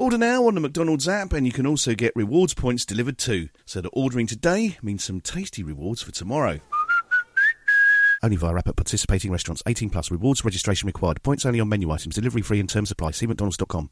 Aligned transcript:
Order 0.00 0.16
now 0.16 0.46
on 0.46 0.54
the 0.54 0.62
McDonald's 0.62 1.06
app, 1.06 1.34
and 1.34 1.44
you 1.44 1.52
can 1.52 1.66
also 1.66 1.94
get 1.94 2.16
rewards 2.16 2.54
points 2.54 2.86
delivered 2.86 3.18
too. 3.18 3.50
So 3.66 3.82
that 3.82 3.90
ordering 3.92 4.26
today 4.26 4.78
means 4.80 5.04
some 5.04 5.20
tasty 5.20 5.62
rewards 5.62 6.00
for 6.00 6.10
tomorrow. 6.10 6.60
Only 8.22 8.36
via 8.36 8.54
app 8.56 8.68
at 8.68 8.76
participating 8.76 9.30
restaurants. 9.30 9.62
18 9.66 9.90
plus. 9.90 10.10
Rewards 10.10 10.42
registration 10.42 10.86
required. 10.86 11.22
Points 11.22 11.44
only 11.44 11.60
on 11.60 11.68
menu 11.68 11.90
items. 11.90 12.14
Delivery 12.14 12.40
free 12.40 12.60
and 12.60 12.66
terms 12.66 12.90
apply. 12.90 13.10
See 13.10 13.26
mcdonalds.com. 13.26 13.90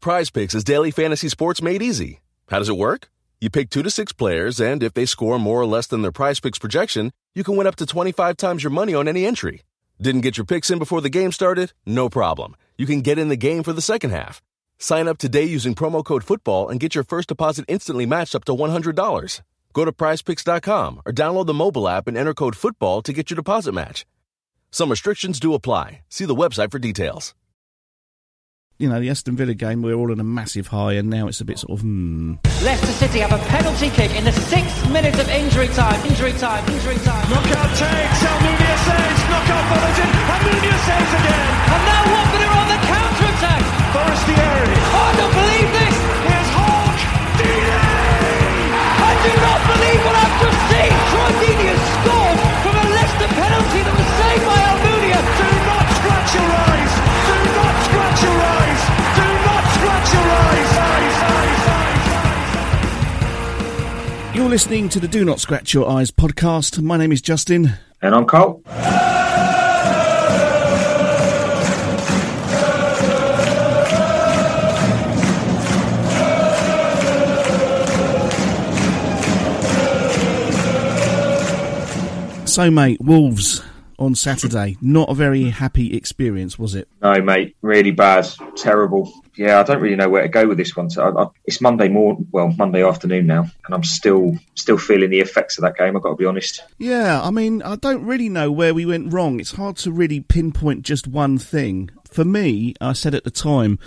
Prize 0.00 0.28
Picks 0.28 0.54
is 0.54 0.62
daily 0.62 0.90
fantasy 0.90 1.30
sports 1.30 1.62
made 1.62 1.80
easy. 1.80 2.20
How 2.48 2.58
does 2.58 2.68
it 2.68 2.76
work? 2.76 3.08
You 3.40 3.48
pick 3.48 3.70
two 3.70 3.82
to 3.82 3.90
six 3.90 4.12
players, 4.12 4.60
and 4.60 4.82
if 4.82 4.92
they 4.92 5.06
score 5.06 5.38
more 5.38 5.58
or 5.58 5.66
less 5.66 5.86
than 5.86 6.02
their 6.02 6.12
Prize 6.12 6.38
Picks 6.38 6.58
projection, 6.58 7.12
you 7.34 7.44
can 7.44 7.56
win 7.56 7.66
up 7.66 7.76
to 7.76 7.86
25 7.86 8.36
times 8.36 8.62
your 8.62 8.72
money 8.72 8.92
on 8.92 9.08
any 9.08 9.24
entry. 9.24 9.62
Didn't 10.02 10.20
get 10.20 10.36
your 10.36 10.44
picks 10.44 10.70
in 10.70 10.78
before 10.78 11.00
the 11.00 11.08
game 11.08 11.32
started? 11.32 11.72
No 11.86 12.10
problem. 12.10 12.56
You 12.76 12.84
can 12.84 13.00
get 13.00 13.18
in 13.18 13.30
the 13.30 13.36
game 13.36 13.62
for 13.62 13.72
the 13.72 13.80
second 13.80 14.10
half. 14.10 14.42
Sign 14.78 15.08
up 15.08 15.18
today 15.18 15.44
using 15.44 15.74
promo 15.74 16.04
code 16.04 16.24
FOOTBALL 16.24 16.70
and 16.70 16.80
get 16.80 16.94
your 16.94 17.04
first 17.04 17.28
deposit 17.28 17.64
instantly 17.68 18.06
matched 18.06 18.34
up 18.34 18.44
to 18.44 18.52
$100. 18.52 19.40
Go 19.72 19.84
to 19.84 19.92
prizepicks.com 19.92 21.02
or 21.04 21.12
download 21.12 21.46
the 21.46 21.54
mobile 21.54 21.88
app 21.88 22.06
and 22.06 22.16
enter 22.16 22.34
code 22.34 22.54
FOOTBALL 22.54 23.02
to 23.04 23.12
get 23.12 23.30
your 23.30 23.36
deposit 23.36 23.72
match. 23.72 24.06
Some 24.70 24.90
restrictions 24.90 25.40
do 25.40 25.54
apply. 25.54 26.02
See 26.10 26.26
the 26.26 26.34
website 26.34 26.70
for 26.70 26.78
details. 26.78 27.34
You 28.78 28.90
know, 28.90 29.00
the 29.00 29.08
Aston 29.08 29.36
Villa 29.36 29.54
game, 29.54 29.80
we're 29.80 29.94
all 29.94 30.12
on 30.12 30.20
a 30.20 30.24
massive 30.24 30.66
high, 30.66 31.00
and 31.00 31.08
now 31.08 31.28
it's 31.28 31.40
a 31.40 31.46
bit 31.46 31.58
sort 31.58 31.78
of 31.78 31.80
hmm. 31.80 32.34
Leicester 32.60 32.92
City 32.92 33.20
have 33.20 33.32
a 33.32 33.42
penalty 33.48 33.88
kick 33.88 34.12
in 34.12 34.24
the 34.24 34.32
sixth 34.32 34.90
minute 34.90 35.18
of 35.18 35.26
injury 35.30 35.68
time. 35.68 35.96
Injury 36.04 36.32
time. 36.32 36.60
Injury 36.68 36.96
time. 37.00 37.24
Knockaert 37.32 37.72
takes. 37.72 38.20
Almunia 38.20 38.76
saves. 38.84 39.22
Knockaert 39.32 39.64
follows 39.72 39.96
in. 39.96 40.08
Almunia 40.28 40.76
saves 40.84 41.12
again. 41.16 41.48
And 41.72 41.82
now 41.88 42.02
Watford 42.12 42.42
are 42.44 42.56
on 42.60 42.68
the 42.68 42.85
counter 43.36 43.60
attack. 43.60 43.62
Forestieri. 43.92 44.76
Oh, 44.76 44.96
I 44.96 45.12
don't 45.16 45.34
believe 45.34 45.70
this. 45.72 45.96
Here's 46.26 46.50
Hogg. 46.56 46.98
Deeney. 47.38 48.72
I 48.96 49.12
do 49.24 49.32
not 49.36 49.60
believe 49.66 50.00
what 50.04 50.16
I've 50.16 50.36
just 50.40 50.60
seen. 50.70 50.92
Troy 51.10 51.30
Deeney 51.40 51.68
has 51.72 51.82
scored 52.00 52.38
from 52.64 52.74
a 52.76 52.86
Leicester 52.96 53.30
penalty 53.36 53.80
that 53.84 53.94
was 53.96 54.10
saved 54.20 54.44
by 54.46 54.58
Almunia. 54.72 55.20
Do 55.20 55.48
not 55.68 55.86
scratch 56.00 56.30
your 56.36 56.50
eyes. 56.66 56.92
Do 57.26 57.36
not 57.56 57.74
scratch 57.86 58.20
your 58.24 58.38
eyes. 58.56 58.80
Do 59.16 59.26
not 59.46 59.64
scratch 59.76 60.08
your 60.16 60.26
eyes. 60.26 60.70
Eyes, 60.76 61.16
eyes, 61.26 61.60
eyes, 61.60 61.64
eyes. 64.32 64.36
You're 64.36 64.50
listening 64.50 64.88
to 64.90 65.00
the 65.00 65.08
Do 65.08 65.24
Not 65.24 65.40
Scratch 65.40 65.72
Your 65.72 65.88
Eyes 65.88 66.10
podcast. 66.10 66.80
My 66.82 66.96
name 66.96 67.12
is 67.12 67.20
Justin. 67.22 67.72
And 68.02 68.14
I'm 68.14 68.26
Cole. 68.26 68.62
So, 82.56 82.70
mate, 82.70 83.02
Wolves 83.02 83.62
on 83.98 84.14
Saturday. 84.14 84.78
Not 84.80 85.10
a 85.10 85.14
very 85.14 85.50
happy 85.50 85.94
experience, 85.94 86.58
was 86.58 86.74
it? 86.74 86.88
No, 87.02 87.20
mate, 87.20 87.54
really 87.60 87.90
bad, 87.90 88.26
terrible. 88.56 89.12
Yeah, 89.36 89.60
I 89.60 89.62
don't 89.62 89.82
really 89.82 89.94
know 89.94 90.08
where 90.08 90.22
to 90.22 90.28
go 90.30 90.48
with 90.48 90.56
this 90.56 90.74
one. 90.74 90.88
So 90.88 91.02
I, 91.02 91.24
I, 91.24 91.26
it's 91.44 91.60
Monday 91.60 91.88
morning, 91.88 92.26
well, 92.32 92.48
Monday 92.56 92.82
afternoon 92.82 93.26
now, 93.26 93.42
and 93.42 93.74
I'm 93.74 93.84
still 93.84 94.38
still 94.54 94.78
feeling 94.78 95.10
the 95.10 95.20
effects 95.20 95.58
of 95.58 95.62
that 95.64 95.76
game. 95.76 95.98
I've 95.98 96.02
got 96.02 96.12
to 96.12 96.16
be 96.16 96.24
honest. 96.24 96.62
Yeah, 96.78 97.20
I 97.22 97.30
mean, 97.30 97.60
I 97.60 97.76
don't 97.76 98.06
really 98.06 98.30
know 98.30 98.50
where 98.50 98.72
we 98.72 98.86
went 98.86 99.12
wrong. 99.12 99.38
It's 99.38 99.52
hard 99.52 99.76
to 99.76 99.92
really 99.92 100.20
pinpoint 100.20 100.80
just 100.80 101.06
one 101.06 101.36
thing. 101.36 101.90
For 102.10 102.24
me, 102.24 102.74
I 102.80 102.94
said 102.94 103.14
at 103.14 103.24
the 103.24 103.30
time, 103.30 103.78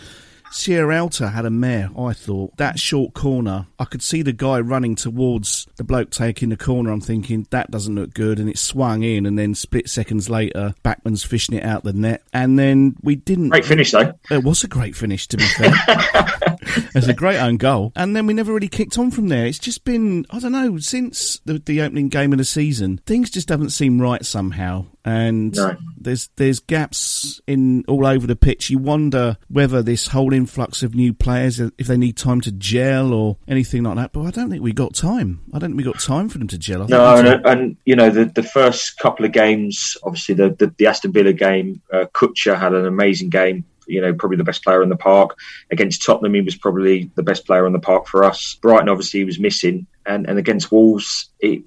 Sierralta 0.52 1.32
had 1.32 1.46
a 1.46 1.50
mare, 1.50 1.90
I 1.98 2.14
thought. 2.14 2.58
That 2.58 2.80
short 2.80 3.14
corner, 3.14 3.68
I 3.78 3.86
could 3.86 4.02
see 4.02 4.22
the 4.22 4.34
guy 4.34 4.60
running 4.60 4.96
towards 4.96 5.68
the 5.78 5.84
bloke 5.84 6.10
taking 6.10 6.50
the 6.50 6.58
corner. 6.58 6.92
I'm 6.92 7.02
thinking, 7.02 7.48
that 7.52 7.72
doesn't 7.72 7.96
look 7.96 8.14
good. 8.14 8.40
And 8.40 8.50
it 8.50 8.58
swung 8.58 9.04
in, 9.04 9.26
and 9.26 9.38
then 9.38 9.56
split 9.56 9.90
seconds 9.90 10.30
later, 10.30 10.74
Bachmann's 10.84 11.24
fishing 11.24 11.56
it 11.56 11.64
out 11.64 11.84
the 11.84 11.94
net. 11.94 12.24
And 12.34 12.58
then 12.58 12.96
we 13.02 13.16
didn't. 13.16 13.50
Great 13.50 13.66
finish 13.66 13.92
though. 13.92 14.14
It 14.32 14.44
was 14.44 14.64
a 14.64 14.68
great 14.68 14.96
finish, 14.96 15.28
to 15.28 15.38
be 15.38 15.46
fair. 15.46 15.72
It's 16.62 17.08
a 17.08 17.14
great 17.14 17.40
own 17.40 17.58
goal. 17.58 17.92
And 17.96 18.16
then 18.16 18.26
we 18.26 18.34
never 18.34 18.54
really 18.54 18.68
kicked 18.68 18.98
on 18.98 19.12
from 19.12 19.28
there. 19.30 19.46
It's 19.46 19.60
just 19.60 19.84
been, 19.84 20.26
I 20.30 20.40
don't 20.40 20.52
know, 20.52 20.78
since 20.80 21.40
the, 21.46 21.60
the 21.60 21.82
opening 21.82 22.10
game 22.10 22.32
of 22.34 22.38
the 22.38 22.46
season, 22.46 23.00
things 23.06 23.30
just 23.30 23.50
haven't 23.50 23.70
seemed 23.72 24.02
right 24.02 24.26
somehow. 24.26 24.86
And 25.06 25.56
No. 25.56 25.76
there's 25.98 26.30
there's 26.36 26.60
gaps 26.60 27.42
in 27.48 27.84
all 27.88 28.06
over 28.06 28.28
the 28.28 28.36
pitch. 28.36 28.70
You 28.70 28.78
wonder 28.78 29.38
whether 29.48 29.82
this 29.82 30.08
whole 30.08 30.34
influx 30.34 30.84
of 30.84 30.94
new 30.94 31.14
players, 31.14 31.60
if 31.60 31.88
they 31.88 31.98
need 31.98 32.18
time 32.18 32.42
to 32.42 32.52
gel 32.52 33.14
or 33.14 33.38
anything 33.48 33.84
like 33.84 33.96
that. 33.96 34.12
But 34.12 34.24
I 34.24 34.32
don't 34.32 34.50
think 34.50 34.62
we 34.62 34.74
got 34.74 34.94
time. 34.94 35.42
I 35.54 35.60
don't 35.60 35.72
think 35.72 35.78
we 35.78 35.84
got 35.84 36.00
time 36.00 36.28
for 36.30 36.38
them 36.38 36.48
to 36.50 36.58
gel. 36.58 36.84
I 36.84 36.86
No, 36.88 37.16
and, 37.16 37.46
and 37.46 37.78
you 37.86 37.96
know 37.96 38.10
the 38.10 38.26
the 38.26 38.44
first 38.44 39.00
couple 39.00 39.26
of 39.26 39.32
games, 39.32 39.98
obviously 40.04 40.36
the 40.36 40.50
the, 40.50 40.74
the 40.78 40.88
Aston 40.88 41.14
Villa 41.14 41.34
game, 41.34 41.82
uh, 41.94 42.06
Kucka 42.14 42.60
had 42.60 42.74
an 42.74 42.86
amazing 42.86 43.30
game. 43.30 43.64
You 43.90 44.02
know, 44.02 44.14
probably 44.14 44.38
the 44.38 44.44
best 44.44 44.64
player 44.64 44.84
in 44.84 44.90
the 44.90 44.96
park 44.96 45.38
against 45.72 46.04
Tottenham. 46.04 46.34
He 46.34 46.42
was 46.42 46.56
probably 46.56 47.12
the 47.16 47.24
best 47.24 47.46
player 47.46 47.66
in 47.66 47.74
the 47.74 47.80
park 47.80 48.08
for 48.08 48.24
us. 48.24 48.56
Brighton, 48.62 48.90
obviously, 48.90 49.22
he 49.22 49.26
was 49.26 49.40
missing, 49.40 49.88
and, 50.06 50.28
and 50.28 50.38
against 50.38 50.72
Wolves, 50.72 51.30
he, 51.40 51.64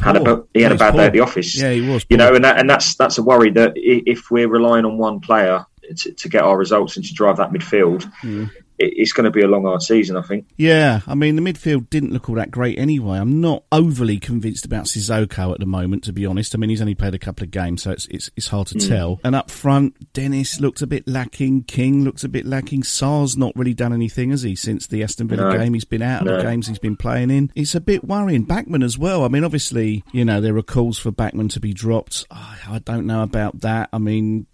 had 0.00 0.16
a 0.16 0.44
he 0.54 0.62
had 0.62 0.72
a 0.72 0.76
bad 0.76 0.94
he's 0.94 1.00
day 1.00 1.06
at 1.06 1.12
the 1.12 1.20
office. 1.20 1.60
Yeah, 1.60 1.70
he 1.70 1.80
was 1.80 2.04
You 2.08 2.16
know, 2.16 2.34
and 2.34 2.44
that 2.44 2.58
and 2.58 2.68
that's 2.68 2.94
that's 2.96 3.18
a 3.18 3.22
worry 3.22 3.50
that 3.50 3.72
if 3.76 4.30
we're 4.30 4.48
relying 4.48 4.84
on 4.84 4.98
one 4.98 5.20
player 5.20 5.64
to, 5.96 6.12
to 6.12 6.28
get 6.28 6.42
our 6.42 6.56
results 6.56 6.96
and 6.96 7.04
to 7.04 7.14
drive 7.14 7.36
that 7.38 7.50
midfield, 7.50 8.10
Hmm. 8.20 8.46
It, 8.84 8.94
it's 8.96 9.12
going 9.12 9.24
to 9.24 9.30
be 9.30 9.42
a 9.42 9.48
long 9.48 9.64
hard 9.64 9.82
season. 9.82 10.16
I 10.16 10.22
think. 10.22 10.46
Yeah, 10.56 11.00
I 11.06 11.14
mean 11.14 11.36
the 11.36 11.42
midfield 11.42 11.90
didn't 11.90 12.12
look 12.12 12.28
all 12.28 12.36
that 12.36 12.50
great 12.50 12.78
anyway. 12.78 13.18
I'm 13.18 13.40
not 13.40 13.64
overly 13.72 14.18
convinced 14.18 14.64
about 14.64 14.84
Sissoko 14.84 15.52
at 15.52 15.60
the 15.60 15.66
moment, 15.66 16.04
to 16.04 16.12
be 16.12 16.26
honest. 16.26 16.54
I 16.54 16.58
mean 16.58 16.70
he's 16.70 16.80
only 16.80 16.94
played 16.94 17.14
a 17.14 17.18
couple 17.18 17.44
of 17.44 17.50
games, 17.50 17.82
so 17.82 17.90
it's 17.90 18.06
it's, 18.06 18.30
it's 18.36 18.48
hard 18.48 18.68
to 18.68 18.74
hmm. 18.74 18.88
tell. 18.88 19.20
And 19.24 19.34
up 19.34 19.50
front, 19.50 20.12
Dennis 20.12 20.60
looked 20.60 20.82
a 20.82 20.86
bit 20.86 21.06
lacking. 21.08 21.64
King 21.64 22.04
looks 22.04 22.24
a 22.24 22.28
bit 22.28 22.46
lacking. 22.46 22.82
Sarr's 22.84 23.36
not 23.36 23.52
really 23.56 23.74
done 23.74 23.92
anything, 23.92 24.30
has 24.30 24.42
he, 24.42 24.56
since 24.56 24.86
the 24.86 25.02
Aston 25.02 25.28
Villa 25.28 25.52
No. 25.52 25.58
game? 25.58 25.74
He's 25.74 25.84
been 25.84 26.02
out 26.02 26.26
of 26.26 26.36
the 26.36 26.42
games 26.42 26.66
he's 26.66 26.78
been 26.78 26.96
playing 26.96 27.30
in. 27.30 27.50
It's 27.54 27.74
a 27.74 27.80
bit 27.80 28.04
worrying. 28.04 28.44
Bachmann 28.44 28.82
as 28.82 28.98
well. 28.98 29.24
I 29.24 29.28
mean, 29.28 29.44
obviously, 29.44 30.04
you 30.12 30.24
know 30.24 30.40
there 30.40 30.56
are 30.56 30.62
calls 30.62 30.98
for 30.98 31.10
Bachmann 31.10 31.48
to 31.48 31.60
be 31.60 31.72
dropped. 31.72 32.26
I 32.30 32.58
I 32.68 32.78
don't 32.78 33.06
know 33.06 33.22
about 33.22 33.60
that. 33.60 33.88
I 33.92 33.98
mean, 33.98 34.46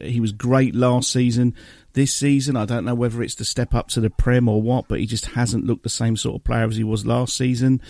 he 0.00 0.20
was 0.20 0.32
great 0.32 0.74
last 0.74 1.10
season. 1.10 1.54
This 1.96 2.14
season, 2.14 2.56
I 2.56 2.66
don't 2.66 2.84
know 2.84 2.94
whether 2.94 3.22
it's 3.22 3.34
to 3.36 3.44
step 3.46 3.72
up 3.74 3.88
to 3.88 4.00
the 4.00 4.10
Prem 4.10 4.50
or 4.50 4.60
what, 4.60 4.86
but 4.86 5.00
he 5.00 5.06
just 5.06 5.24
hasn't 5.28 5.64
looked 5.64 5.82
the 5.82 5.88
same 5.88 6.14
sort 6.14 6.36
of 6.36 6.44
player 6.44 6.64
as 6.64 6.76
he 6.76 6.84
was 6.84 7.06
last 7.06 7.34
season. 7.34 7.80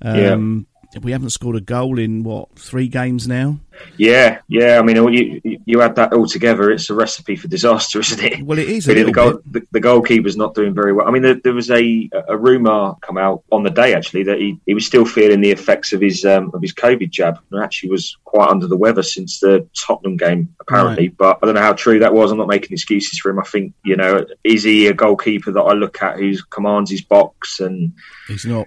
Um, 0.00 0.68
We 1.02 1.12
haven't 1.12 1.30
scored 1.30 1.56
a 1.56 1.60
goal 1.60 1.98
in 1.98 2.22
what 2.22 2.58
three 2.58 2.88
games 2.88 3.26
now. 3.28 3.58
Yeah, 3.96 4.40
yeah. 4.48 4.78
I 4.78 4.82
mean, 4.82 4.96
you 5.12 5.60
you 5.64 5.82
add 5.82 5.96
that 5.96 6.12
all 6.12 6.26
together, 6.26 6.70
it's 6.70 6.90
a 6.90 6.94
recipe 6.94 7.36
for 7.36 7.48
disaster, 7.48 8.00
isn't 8.00 8.20
it? 8.20 8.42
Well, 8.42 8.58
it 8.58 8.68
is 8.68 8.86
Really, 8.86 9.02
the, 9.02 9.12
goal, 9.12 9.38
the, 9.50 9.66
the 9.72 9.80
goalkeeper's 9.80 10.36
not 10.36 10.54
doing 10.54 10.74
very 10.74 10.92
well. 10.92 11.06
I 11.06 11.10
mean, 11.10 11.22
there, 11.22 11.34
there 11.34 11.52
was 11.52 11.70
a 11.70 12.08
a 12.28 12.36
rumor 12.36 12.94
come 13.02 13.18
out 13.18 13.42
on 13.52 13.62
the 13.62 13.70
day 13.70 13.94
actually 13.94 14.22
that 14.24 14.38
he, 14.38 14.58
he 14.66 14.74
was 14.74 14.86
still 14.86 15.04
feeling 15.04 15.40
the 15.40 15.50
effects 15.50 15.92
of 15.92 16.00
his 16.00 16.24
um, 16.24 16.50
of 16.54 16.62
his 16.62 16.72
COVID 16.72 17.10
jab 17.10 17.38
and 17.50 17.62
actually 17.62 17.90
was 17.90 18.16
quite 18.24 18.48
under 18.48 18.66
the 18.66 18.76
weather 18.76 19.02
since 19.02 19.40
the 19.40 19.68
Tottenham 19.74 20.16
game 20.16 20.54
apparently. 20.60 21.08
But 21.08 21.38
I 21.42 21.46
don't 21.46 21.54
know 21.54 21.60
how 21.60 21.74
true 21.74 21.98
that 21.98 22.14
was. 22.14 22.30
I'm 22.30 22.38
not 22.38 22.48
making 22.48 22.72
excuses 22.72 23.18
for 23.18 23.30
him. 23.30 23.38
I 23.38 23.44
think 23.44 23.74
you 23.84 23.96
know, 23.96 24.24
is 24.44 24.62
he 24.62 24.86
a 24.86 24.94
goalkeeper 24.94 25.52
that 25.52 25.60
I 25.60 25.72
look 25.72 26.02
at 26.02 26.18
who 26.18 26.36
commands 26.50 26.90
his 26.90 27.02
box 27.02 27.60
and 27.60 27.92
He's 28.28 28.46
not. 28.46 28.66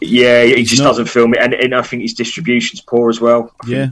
Yeah, 0.00 0.44
he 0.44 0.62
just 0.64 0.82
doesn't 0.82 1.06
film 1.06 1.34
it, 1.34 1.40
and, 1.40 1.54
and 1.54 1.74
I 1.74 1.82
think 1.82 2.02
his 2.02 2.14
distribution's 2.14 2.80
poor 2.80 3.10
as 3.10 3.20
well. 3.20 3.52
I 3.62 3.66
think 3.66 3.76
Yeah. 3.76 3.86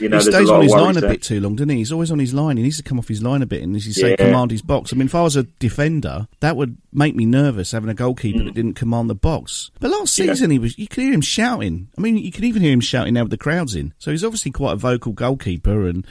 You 0.00 0.08
know, 0.08 0.18
he 0.18 0.22
stays 0.22 0.48
a 0.48 0.52
lot 0.52 0.56
on 0.58 0.62
his 0.62 0.72
line 0.72 0.96
a 0.96 1.00
bit 1.00 1.22
too 1.22 1.40
long, 1.40 1.56
doesn't 1.56 1.70
he? 1.70 1.76
He's 1.78 1.90
always 1.90 2.12
on 2.12 2.20
his 2.20 2.32
line. 2.32 2.56
He 2.56 2.62
needs 2.62 2.76
to 2.76 2.84
come 2.84 3.00
off 3.00 3.08
his 3.08 3.20
line 3.20 3.42
a 3.42 3.46
bit 3.46 3.62
and, 3.64 3.74
as 3.74 3.84
you 3.84 3.92
say, 3.92 4.10
Yeah. 4.10 4.16
command 4.26 4.52
his 4.52 4.62
box. 4.62 4.92
I 4.92 4.96
mean, 4.96 5.06
if 5.06 5.14
I 5.16 5.22
was 5.22 5.34
a 5.34 5.42
defender, 5.42 6.28
that 6.38 6.56
would 6.56 6.76
make 6.92 7.16
me 7.16 7.26
nervous 7.26 7.72
having 7.72 7.90
a 7.90 7.94
goalkeeper 7.94 8.44
that 8.44 8.54
didn't 8.54 8.74
command 8.74 9.10
the 9.10 9.16
box. 9.16 9.72
But 9.80 9.90
last 9.90 10.16
Mm. 10.16 10.26
Yeah. 10.26 10.32
season, 10.34 10.50
he 10.52 10.60
was. 10.60 10.78
You 10.78 10.86
could 10.86 11.02
hear 11.02 11.12
him 11.12 11.20
shouting. 11.20 11.88
I 11.98 12.00
mean, 12.00 12.16
you 12.16 12.30
could 12.30 12.44
even 12.44 12.62
hear 12.62 12.72
him 12.72 12.80
shouting 12.80 13.14
now 13.14 13.22
with 13.22 13.30
the 13.32 13.36
crowds 13.38 13.74
in. 13.74 13.92
So 13.98 14.12
he's 14.12 14.22
obviously 14.22 14.52
quite 14.52 14.74
a 14.74 14.76
vocal 14.76 15.12
goalkeeper 15.12 15.88
and 15.88 16.06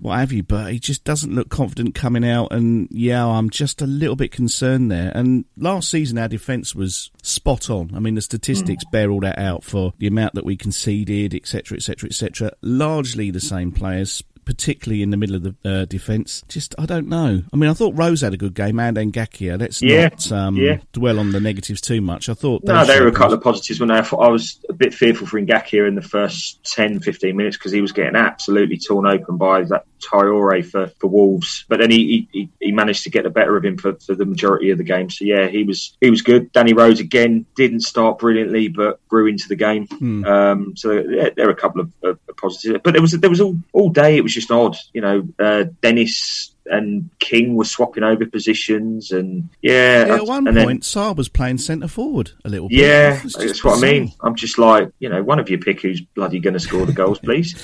what 0.00 0.18
have 0.18 0.32
you. 0.32 0.42
But 0.42 0.72
he 0.72 0.78
just 0.78 1.04
doesn't 1.04 1.34
look 1.34 1.48
confident 1.48 1.94
coming 1.94 2.24
out. 2.24 2.52
And 2.52 2.88
yeah, 2.90 3.26
I'm 3.26 3.50
just 3.50 3.82
a 3.82 3.86
little 3.86 4.16
bit 4.16 4.32
concerned 4.32 4.90
there. 4.90 5.12
And 5.14 5.44
last 5.56 5.90
season, 5.90 6.18
our 6.18 6.28
defence 6.28 6.74
was 6.74 7.10
spot 7.22 7.70
on. 7.70 7.92
I 7.94 8.00
mean, 8.00 8.14
the 8.14 8.22
statistics 8.22 8.84
Mm. 8.84 8.90
bear 8.90 9.10
all 9.10 9.20
that 9.20 9.38
out 9.38 9.64
for 9.64 9.92
the 9.98 10.06
amount 10.06 10.34
that 10.34 10.44
we 10.44 10.56
conceded, 10.56 11.34
etc., 11.34 11.76
etc., 11.76 12.08
etc. 12.08 12.52
Largely 12.62 13.30
the 13.30 13.40
same 13.40 13.72
players. 13.72 14.22
Particularly 14.44 15.02
in 15.02 15.10
the 15.10 15.16
middle 15.16 15.36
of 15.36 15.42
the 15.42 15.54
uh, 15.64 15.84
defence, 15.84 16.42
just 16.48 16.74
I 16.78 16.86
don't 16.86 17.08
know. 17.08 17.42
I 17.52 17.56
mean, 17.56 17.70
I 17.70 17.74
thought 17.74 17.96
Rose 17.96 18.20
had 18.20 18.34
a 18.34 18.36
good 18.36 18.54
game 18.54 18.78
and 18.80 18.96
Ngakia. 18.96 19.58
Let's 19.58 19.80
Yeah, 19.82 20.08
not 20.08 20.32
um, 20.32 20.56
yeah. 20.56 20.78
dwell 20.92 21.18
on 21.18 21.32
the 21.32 21.40
negatives 21.40 21.80
too 21.80 22.00
much. 22.00 22.28
I 22.28 22.34
thought 22.34 22.64
No, 22.64 22.84
there 22.84 23.02
were 23.02 23.08
a 23.08 23.12
couple 23.12 23.34
of 23.34 23.42
positives 23.42 23.80
when 23.80 23.90
I 23.90 24.02
thought 24.02 24.20
I 24.20 24.28
was 24.28 24.58
a 24.68 24.72
bit 24.72 24.94
fearful 24.94 25.26
for 25.26 25.40
Ngakia 25.40 25.86
in 25.86 25.94
the 25.94 26.02
first 26.02 26.62
10, 26.64 27.00
15 27.00 27.36
minutes 27.36 27.56
because 27.56 27.72
he 27.72 27.80
was 27.80 27.92
getting 27.92 28.16
absolutely 28.16 28.78
torn 28.78 29.06
open 29.06 29.36
by 29.36 29.62
that 29.64 29.84
Traore 30.00 30.64
for, 30.64 30.88
for 30.98 31.06
Wolves. 31.06 31.64
But 31.68 31.80
then 31.80 31.90
he, 31.90 32.28
he, 32.32 32.48
he 32.60 32.72
managed 32.72 33.04
to 33.04 33.10
get 33.10 33.24
the 33.24 33.30
better 33.30 33.56
of 33.56 33.64
him 33.64 33.76
for, 33.76 33.94
for 33.94 34.14
the 34.14 34.24
majority 34.24 34.70
of 34.70 34.78
the 34.78 34.84
game. 34.84 35.10
So 35.10 35.24
yeah, 35.24 35.48
he 35.48 35.62
was 35.62 35.96
he 36.00 36.10
was 36.10 36.22
good. 36.22 36.52
Danny 36.52 36.72
Rose 36.72 37.00
again 37.00 37.46
didn't 37.54 37.80
start 37.80 38.18
brilliantly, 38.18 38.68
but 38.68 39.06
grew 39.08 39.26
into 39.26 39.48
the 39.48 39.56
game. 39.56 39.86
Hmm. 39.86 40.24
Um, 40.24 40.76
so 40.76 40.92
yeah, 40.92 41.30
there 41.36 41.46
were 41.46 41.52
a 41.52 41.56
couple 41.56 41.82
of, 41.82 41.92
of, 42.02 42.18
of 42.28 42.36
positives. 42.36 42.80
But 42.82 42.92
there 42.92 43.02
was 43.02 43.12
there 43.12 43.30
was 43.30 43.40
all, 43.40 43.56
all 43.72 43.90
day. 43.90 44.16
It 44.16 44.22
was 44.22 44.29
just 44.34 44.50
odd. 44.50 44.76
You 44.92 45.00
know, 45.00 45.28
uh, 45.38 45.64
Dennis 45.82 46.52
and 46.66 47.10
King 47.18 47.56
were 47.56 47.64
swapping 47.64 48.04
over 48.04 48.24
positions, 48.26 49.10
and 49.10 49.48
yeah, 49.62 50.06
Yeah, 50.06 50.14
at 50.16 50.26
one 50.26 50.46
and 50.46 50.56
then- 50.56 50.64
point, 50.66 50.82
Saab 50.82 51.16
was 51.16 51.28
playing 51.28 51.58
centre 51.58 51.88
forward 51.88 52.30
a 52.44 52.48
little 52.48 52.68
bit. 52.68 52.78
yeah, 52.78 53.20
that's 53.24 53.64
what 53.64 53.78
I 53.78 53.80
mean. 53.90 54.12
I'm 54.20 54.36
just 54.36 54.56
like, 54.58 54.90
you 55.00 55.08
know, 55.08 55.22
one 55.22 55.38
of 55.40 55.50
you 55.50 55.58
pick 55.58 55.80
who's 55.80 56.00
bloody 56.00 56.38
going 56.38 56.54
to 56.54 56.60
score 56.60 56.86
the 56.86 56.92
goals, 56.92 57.18
please. 57.24 57.54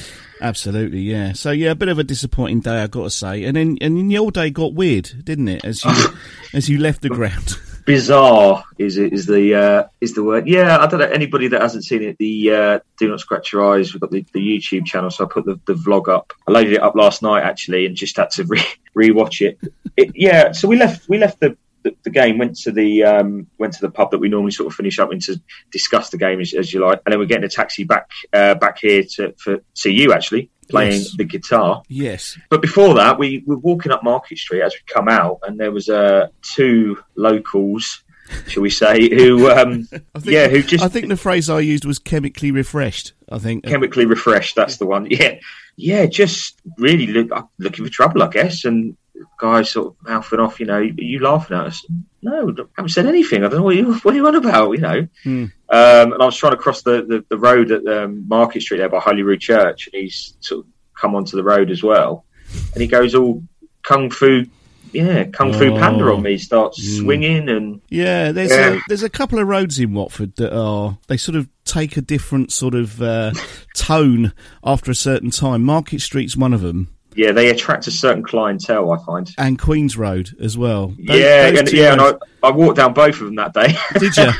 Absolutely, 0.40 1.00
yeah. 1.00 1.32
So 1.32 1.50
yeah, 1.50 1.70
a 1.70 1.74
bit 1.74 1.88
of 1.88 1.98
a 1.98 2.04
disappointing 2.04 2.60
day, 2.60 2.82
I 2.82 2.88
got 2.88 3.04
to 3.04 3.10
say. 3.10 3.44
And 3.44 3.56
then 3.56 3.78
and 3.80 3.96
then 3.96 4.10
your 4.10 4.30
day 4.30 4.50
got 4.50 4.74
weird, 4.74 5.10
didn't 5.24 5.48
it? 5.48 5.64
As 5.64 5.82
you 5.84 5.92
as 6.52 6.68
you 6.68 6.78
left 6.78 7.00
the 7.02 7.08
ground. 7.08 7.58
Bizarre 7.86 8.64
is 8.78 8.98
is 8.98 9.26
the 9.26 9.54
uh, 9.54 9.88
is 10.00 10.12
the 10.12 10.24
word. 10.24 10.48
Yeah, 10.48 10.78
I 10.78 10.88
don't 10.88 10.98
know 10.98 11.06
anybody 11.06 11.46
that 11.46 11.62
hasn't 11.62 11.84
seen 11.84 12.02
it. 12.02 12.18
The 12.18 12.50
uh, 12.50 12.78
Do 12.98 13.08
Not 13.08 13.20
Scratch 13.20 13.52
Your 13.52 13.72
Eyes. 13.72 13.94
We've 13.94 14.00
got 14.00 14.10
the, 14.10 14.26
the 14.32 14.40
YouTube 14.40 14.84
channel, 14.84 15.08
so 15.08 15.24
I 15.24 15.28
put 15.28 15.44
the, 15.44 15.60
the 15.66 15.74
vlog 15.74 16.08
up. 16.08 16.32
I 16.48 16.50
loaded 16.50 16.72
it 16.72 16.82
up 16.82 16.96
last 16.96 17.22
night 17.22 17.44
actually, 17.44 17.86
and 17.86 17.94
just 17.94 18.16
had 18.16 18.30
to 18.32 18.44
re 18.44 18.60
rewatch 18.96 19.40
it. 19.40 19.60
it. 19.96 20.10
Yeah, 20.16 20.50
so 20.50 20.66
we 20.66 20.76
left 20.76 21.08
we 21.08 21.16
left 21.16 21.40
the. 21.40 21.56
The, 22.02 22.10
game 22.10 22.36
went 22.36 22.56
to 22.62 22.72
the 22.72 23.04
um, 23.04 23.46
went 23.58 23.72
to 23.74 23.80
the 23.80 23.88
pub 23.88 24.10
that 24.10 24.18
we 24.18 24.28
normally 24.28 24.50
sort 24.50 24.66
of 24.66 24.74
finish 24.74 24.98
up 24.98 25.12
in 25.12 25.20
to 25.20 25.40
discuss 25.70 26.10
the 26.10 26.18
game 26.18 26.40
as, 26.40 26.52
as 26.52 26.74
you 26.74 26.84
like, 26.84 27.00
and 27.06 27.12
then 27.12 27.20
we're 27.20 27.26
getting 27.26 27.44
a 27.44 27.48
taxi 27.48 27.84
back 27.84 28.10
uh, 28.32 28.56
back 28.56 28.78
here 28.80 29.04
to 29.14 29.32
for 29.38 29.60
see 29.74 29.92
you 29.92 30.12
actually 30.12 30.50
playing 30.68 30.92
Yes. 31.00 31.16
the 31.16 31.24
guitar. 31.24 31.82
yes. 31.88 32.38
But 32.50 32.62
before 32.62 32.94
that, 32.94 33.18
we 33.18 33.42
were 33.46 33.58
walking 33.58 33.92
up 33.92 34.02
Market 34.04 34.38
Street 34.38 34.62
as 34.62 34.72
we 34.74 34.80
come 34.92 35.08
out, 35.08 35.38
and 35.42 35.58
there 35.58 35.70
was 35.72 35.88
uh, 35.88 36.28
two 36.42 36.98
locals, 37.16 38.02
shall 38.48 38.62
we 38.62 38.70
say, 38.70 39.08
who, 39.14 39.50
um, 39.56 39.86
I 40.14 40.18
think, 40.18 40.32
yeah, 40.34 40.48
who 40.48 40.62
just 40.62 40.84
I 40.84 40.88
think 40.88 41.08
the 41.08 41.16
phrase 41.16 41.48
I 41.50 41.60
used 41.60 41.84
was 41.84 41.98
chemically 41.98 42.50
refreshed. 42.50 43.12
I 43.30 43.38
think. 43.38 43.64
chemically 43.64 44.06
refreshed. 44.06 44.54
That's 44.56 44.76
the 44.76 44.86
one. 44.86 45.06
Yeah, 45.10 45.38
yeah, 45.76 46.06
just 46.06 46.58
really 46.78 47.06
look, 47.08 47.30
looking 47.58 47.84
for 47.84 47.90
trouble, 47.90 48.22
I 48.22 48.28
guess. 48.28 48.64
And 48.64 48.96
guys 49.38 49.70
sort 49.70 49.88
of 49.88 49.96
mouthing 50.08 50.40
off, 50.40 50.60
you 50.60 50.66
know, 50.66 50.74
are 50.78 50.82
you 50.84 51.18
laughing 51.20 51.56
at 51.56 51.66
us? 51.66 51.86
No, 52.22 52.50
I 52.50 52.62
haven't 52.76 52.90
said 52.90 53.06
anything. 53.06 53.44
I 53.44 53.48
don't 53.48 53.58
know 53.58 53.64
what 53.64 53.76
you 53.76 53.94
what 54.02 54.12
are 54.14 54.16
you 54.16 54.26
on 54.26 54.34
about, 54.34 54.72
you 54.72 54.78
know. 54.78 55.08
Hmm. 55.22 55.44
Um, 55.68 56.12
and 56.12 56.22
I 56.22 56.26
was 56.26 56.36
trying 56.36 56.52
to 56.52 56.58
cross 56.58 56.82
the, 56.82 57.02
the, 57.02 57.24
the 57.28 57.38
road 57.38 57.70
at 57.72 57.86
um, 57.86 58.26
Market 58.28 58.62
Street 58.62 58.78
there 58.78 58.88
by 58.88 59.00
Holyrood 59.00 59.40
Church, 59.40 59.88
and 59.92 60.02
he's 60.02 60.36
sort 60.40 60.64
of 60.64 60.72
come 60.98 61.14
onto 61.14 61.36
the 61.36 61.44
road 61.44 61.70
as 61.70 61.82
well, 61.82 62.24
and 62.72 62.80
he 62.82 62.86
goes 62.88 63.14
all 63.14 63.42
kung 63.82 64.10
fu. 64.10 64.44
Yeah, 64.92 65.24
kung 65.24 65.52
fu 65.52 65.64
Oh. 65.74 65.78
panda 65.78 66.04
on 66.12 66.22
me. 66.22 66.38
Starts 66.38 66.80
Mm. 66.80 66.98
swinging 67.02 67.48
and 67.50 67.80
Yeah, 67.90 68.32
there's 68.32 68.50
Yeah. 68.52 68.74
a 68.74 68.80
there's 68.88 69.02
a 69.02 69.10
couple 69.10 69.38
of 69.38 69.46
roads 69.46 69.78
in 69.78 69.92
Watford 69.92 70.36
that 70.36 70.56
are 70.56 70.96
they 71.08 71.16
sort 71.18 71.36
of 71.36 71.48
take 71.66 71.96
a 71.98 72.00
different 72.00 72.50
sort 72.52 72.74
of 72.74 73.02
uh, 73.02 73.32
tone 73.76 74.32
after 74.64 74.90
a 74.90 74.94
certain 74.94 75.30
time. 75.30 75.62
Market 75.64 76.00
Street's 76.00 76.36
one 76.36 76.54
of 76.54 76.62
them, 76.62 76.88
yeah, 77.16 77.32
they 77.32 77.50
attract 77.50 77.86
a 77.86 77.90
certain 77.90 78.22
clientele. 78.22 78.90
I 78.92 79.04
find. 79.04 79.30
and 79.38 79.58
Queens 79.58 79.96
Road 79.96 80.36
as 80.40 80.56
well. 80.58 80.88
Those- 80.88 81.18
yeah, 81.18 81.50
those 81.50 81.60
and, 81.60 81.72
yeah, 81.72 81.92
and 81.92 82.00
I, 82.00 82.12
I 82.42 82.50
walked 82.50 82.76
down 82.76 82.92
both 82.92 83.20
of 83.20 83.26
them 83.26 83.34
that 83.36 83.54
day. 83.54 83.76
Did 83.98 84.16
you? 84.16 84.30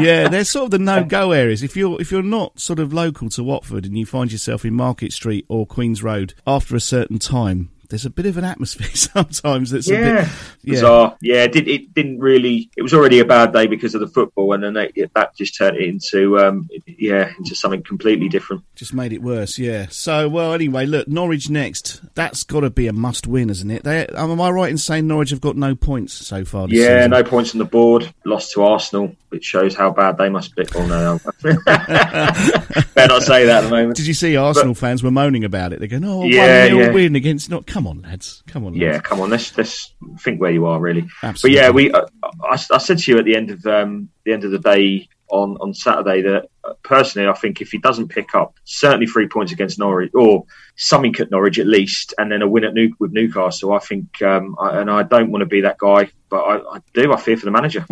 yeah, 0.00 0.28
they're 0.28 0.44
sort 0.44 0.66
of 0.66 0.70
the 0.72 0.78
no-go 0.78 1.32
areas. 1.32 1.62
If 1.62 1.76
you're 1.76 2.00
if 2.00 2.10
you're 2.10 2.22
not 2.22 2.58
sort 2.60 2.78
of 2.78 2.92
local 2.92 3.28
to 3.30 3.42
Watford 3.42 3.84
and 3.84 3.98
you 3.98 4.06
find 4.06 4.30
yourself 4.32 4.64
in 4.64 4.74
Market 4.74 5.12
Street 5.12 5.44
or 5.48 5.66
Queens 5.66 6.02
Road 6.02 6.34
after 6.46 6.76
a 6.76 6.80
certain 6.80 7.18
time, 7.18 7.70
there's 7.92 8.06
a 8.06 8.10
bit 8.10 8.24
of 8.24 8.38
an 8.38 8.44
atmosphere 8.44 8.88
sometimes 8.94 9.70
that's 9.70 9.86
a 9.88 9.92
bit 9.92 10.00
yeah. 10.00 10.28
bizarre. 10.64 11.14
Yeah, 11.20 11.42
it, 11.44 11.52
did, 11.52 11.68
it 11.68 11.92
didn't 11.92 12.20
really. 12.20 12.70
It 12.74 12.80
was 12.82 12.94
already 12.94 13.20
a 13.20 13.24
bad 13.26 13.52
day 13.52 13.66
because 13.66 13.94
of 13.94 14.00
the 14.00 14.06
football, 14.08 14.54
and 14.54 14.64
then 14.64 14.76
it, 14.78 14.92
it- 14.96 15.12
that 15.14 15.36
just 15.36 15.58
turned 15.58 15.76
it 15.76 15.82
into 15.82 16.38
um, 16.38 16.70
yeah, 16.86 17.32
into 17.38 17.54
something 17.54 17.82
completely 17.82 18.30
different. 18.30 18.62
Just 18.76 18.94
made 18.94 19.12
it 19.12 19.22
worse, 19.22 19.58
yeah. 19.58 19.88
So, 19.90 20.26
well, 20.26 20.54
anyway, 20.54 20.86
look, 20.86 21.06
Norwich 21.06 21.50
next. 21.50 22.00
That's 22.14 22.44
got 22.44 22.60
to 22.60 22.70
be 22.70 22.86
a 22.86 22.94
must-win, 22.94 23.50
isn't 23.50 23.70
it? 23.70 23.84
They, 23.84 24.06
am 24.06 24.40
I 24.40 24.48
right 24.50 24.70
in 24.70 24.78
saying 24.78 25.06
Norwich 25.06 25.28
have 25.30 25.42
got 25.42 25.56
no 25.56 25.74
points 25.74 26.14
so 26.14 26.46
far? 26.46 26.66
This 26.68 26.78
Yeah, 26.78 27.00
season? 27.00 27.10
no 27.10 27.24
points 27.24 27.54
on 27.54 27.58
the 27.58 27.66
board. 27.66 28.12
Lost 28.24 28.52
to 28.52 28.62
Arsenal, 28.62 29.14
which 29.32 29.44
shows 29.44 29.74
how 29.74 29.90
bad 29.90 30.18
they 30.18 30.28
must 30.28 30.54
be. 30.54 30.64
Oh 30.74 30.86
no, 30.86 31.18
better 31.42 33.08
not 33.08 33.22
say 33.22 33.46
that 33.46 33.64
at 33.64 33.64
the 33.64 33.70
moment. 33.70 33.96
Did 33.96 34.06
you 34.06 34.14
see 34.14 34.36
Arsenal 34.36 34.74
fans 34.74 35.02
were 35.02 35.10
moaning 35.10 35.42
about 35.44 35.72
it? 35.72 35.78
They're 35.78 35.88
going, 35.88 36.04
"Oh, 36.04 36.24
Yeah, 36.24 36.66
one 36.66 36.74
0 36.74 36.80
yeah. 36.86 36.92
win 36.92 37.16
against 37.16 37.48
not." 37.50 37.66
Come 37.66 37.86
on, 37.86 38.02
lads. 38.02 38.42
Come 38.46 38.66
on, 38.66 38.74
Yeah, 38.74 38.98
come 39.00 39.20
on, 39.20 39.30
let's 39.30 39.56
let's 39.56 39.94
think 40.20 40.40
where 40.40 40.50
you 40.50 40.66
are 40.66 40.78
really. 40.78 41.08
Absolutely. 41.22 41.58
But 41.58 41.64
yeah, 41.64 41.70
we. 41.70 41.90
Uh, 41.92 42.06
I, 42.44 42.62
I 42.70 42.78
said 42.78 42.98
to 42.98 43.10
you 43.10 43.18
at 43.18 43.24
the 43.24 43.34
end 43.34 43.50
of 43.50 43.64
um, 43.66 44.10
the 44.24 44.32
end 44.32 44.44
of 44.44 44.50
the 44.50 44.58
day 44.58 45.08
on 45.30 45.56
on 45.60 45.72
Saturday 45.72 46.20
that 46.22 46.48
personally, 46.82 47.28
I 47.28 47.34
think 47.34 47.60
if 47.60 47.70
he 47.70 47.78
doesn't 47.78 48.08
pick 48.08 48.34
up 48.34 48.58
certainly 48.64 49.06
three 49.06 49.28
points 49.28 49.52
against 49.52 49.78
Norwich 49.78 50.12
or 50.14 50.44
something 50.76 51.14
at 51.18 51.30
Norwich 51.30 51.58
at 51.58 51.66
least, 51.66 52.14
and 52.18 52.30
then 52.30 52.42
a 52.42 52.48
win 52.48 52.64
at 52.64 52.74
New- 52.74 52.94
with 52.98 53.12
Newcastle, 53.12 53.72
I 53.72 53.78
think. 53.78 54.22
Um, 54.22 54.56
I, 54.60 54.80
and 54.80 54.90
I 54.90 55.02
don't 55.02 55.30
want 55.30 55.42
to 55.42 55.46
be 55.46 55.62
that 55.62 55.78
guy, 55.78 56.10
but 56.28 56.40
I, 56.40 56.76
I 56.76 56.78
do. 56.94 57.12
I 57.12 57.16
fear 57.20 57.36
for 57.36 57.44
the 57.44 57.50
manager. 57.50 57.84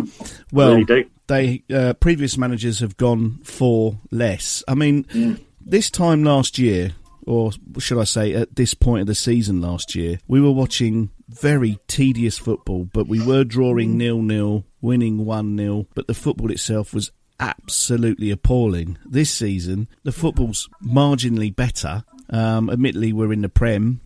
Well, 0.51 0.69
I 0.69 0.71
really 0.71 0.85
do. 0.85 1.09
they 1.27 1.63
uh, 1.73 1.93
previous 1.93 2.37
managers 2.37 2.79
have 2.79 2.97
gone 2.97 3.39
for 3.43 3.99
less. 4.11 4.63
I 4.67 4.75
mean, 4.75 5.39
this 5.59 5.89
time 5.89 6.23
last 6.23 6.57
year, 6.57 6.93
or 7.25 7.51
should 7.79 7.99
I 7.99 8.05
say, 8.05 8.33
at 8.33 8.55
this 8.55 8.73
point 8.73 9.01
of 9.01 9.07
the 9.07 9.15
season 9.15 9.61
last 9.61 9.95
year, 9.95 10.19
we 10.27 10.41
were 10.41 10.51
watching 10.51 11.09
very 11.29 11.79
tedious 11.87 12.37
football, 12.37 12.89
but 12.91 13.07
we 13.07 13.23
were 13.23 13.43
drawing 13.43 13.97
nil 13.97 14.21
nil, 14.21 14.65
winning 14.81 15.25
one 15.25 15.57
0 15.57 15.87
but 15.93 16.07
the 16.07 16.13
football 16.13 16.51
itself 16.51 16.93
was 16.93 17.11
absolutely 17.41 18.31
appalling. 18.31 18.97
This 19.03 19.31
season, 19.31 19.87
the 20.03 20.11
football's 20.11 20.69
marginally 20.81 21.53
better. 21.53 22.03
Um, 22.29 22.69
admittedly, 22.69 23.11
we're 23.11 23.33
in 23.33 23.41
the 23.41 23.49
Prem, 23.49 23.99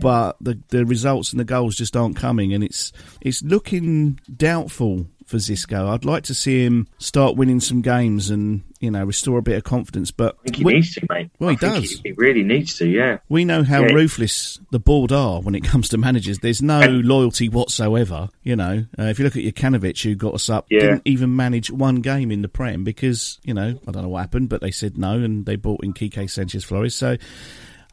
but 0.00 0.36
the 0.40 0.60
the 0.68 0.86
results 0.86 1.32
and 1.32 1.40
the 1.40 1.44
goals 1.44 1.74
just 1.74 1.96
aren't 1.96 2.16
coming, 2.16 2.52
and 2.52 2.62
it's 2.62 2.92
it's 3.20 3.42
looking 3.42 4.20
doubtful 4.36 5.08
for 5.26 5.38
Xisco. 5.38 5.88
I'd 5.88 6.04
like 6.04 6.24
to 6.24 6.34
see 6.34 6.64
him 6.64 6.86
start 6.98 7.36
winning 7.36 7.58
some 7.58 7.82
games 7.82 8.30
and 8.30 8.62
you 8.84 8.90
know 8.90 9.02
restore 9.04 9.38
a 9.38 9.42
bit 9.42 9.56
of 9.56 9.64
confidence. 9.64 10.10
But 10.10 10.36
I 10.40 10.42
think 10.44 10.56
he 10.56 10.64
we, 10.64 10.74
needs 10.74 10.94
to, 10.94 11.06
mate. 11.10 11.30
Well, 11.38 11.50
he 11.50 11.56
I 11.56 11.58
think 11.58 11.74
does. 11.74 11.90
He, 11.90 12.00
he 12.04 12.12
really 12.12 12.42
needs 12.44 12.76
to. 12.78 12.86
Yeah. 12.88 13.18
we 13.28 13.44
know 13.44 13.64
how 13.64 13.80
Yeah. 13.82 13.92
ruthless 13.94 14.60
the 14.70 14.78
board 14.78 15.10
are 15.10 15.40
when 15.40 15.54
it 15.54 15.64
comes 15.72 15.88
to 15.88 15.98
managers. 15.98 16.38
There's 16.38 16.62
no 16.62 16.80
And- 16.80 17.04
loyalty 17.04 17.48
whatsoever. 17.48 18.28
You 18.42 18.56
know, 18.56 18.84
uh, 18.98 19.04
if 19.04 19.18
you 19.18 19.24
look 19.24 19.36
at 19.36 19.42
Jokanovic, 19.42 20.02
who 20.02 20.14
got 20.14 20.34
us 20.34 20.48
up, 20.48 20.66
Yeah. 20.70 20.80
didn't 20.80 21.02
even 21.06 21.34
manage 21.34 21.70
one 21.70 21.96
game 21.96 22.30
in 22.30 22.42
the 22.42 22.48
Prem 22.48 22.84
because 22.84 23.38
you 23.42 23.54
know 23.54 23.78
I 23.88 23.90
don't 23.90 24.02
know 24.02 24.08
what 24.10 24.20
happened, 24.20 24.48
but 24.50 24.60
they 24.60 24.70
said 24.70 24.96
no 24.98 25.12
and 25.18 25.46
they 25.46 25.56
brought 25.56 25.82
in 25.82 25.92
Quique 25.94 26.28
Sanchez 26.30 26.62
Flores. 26.64 26.94
So. 26.94 27.16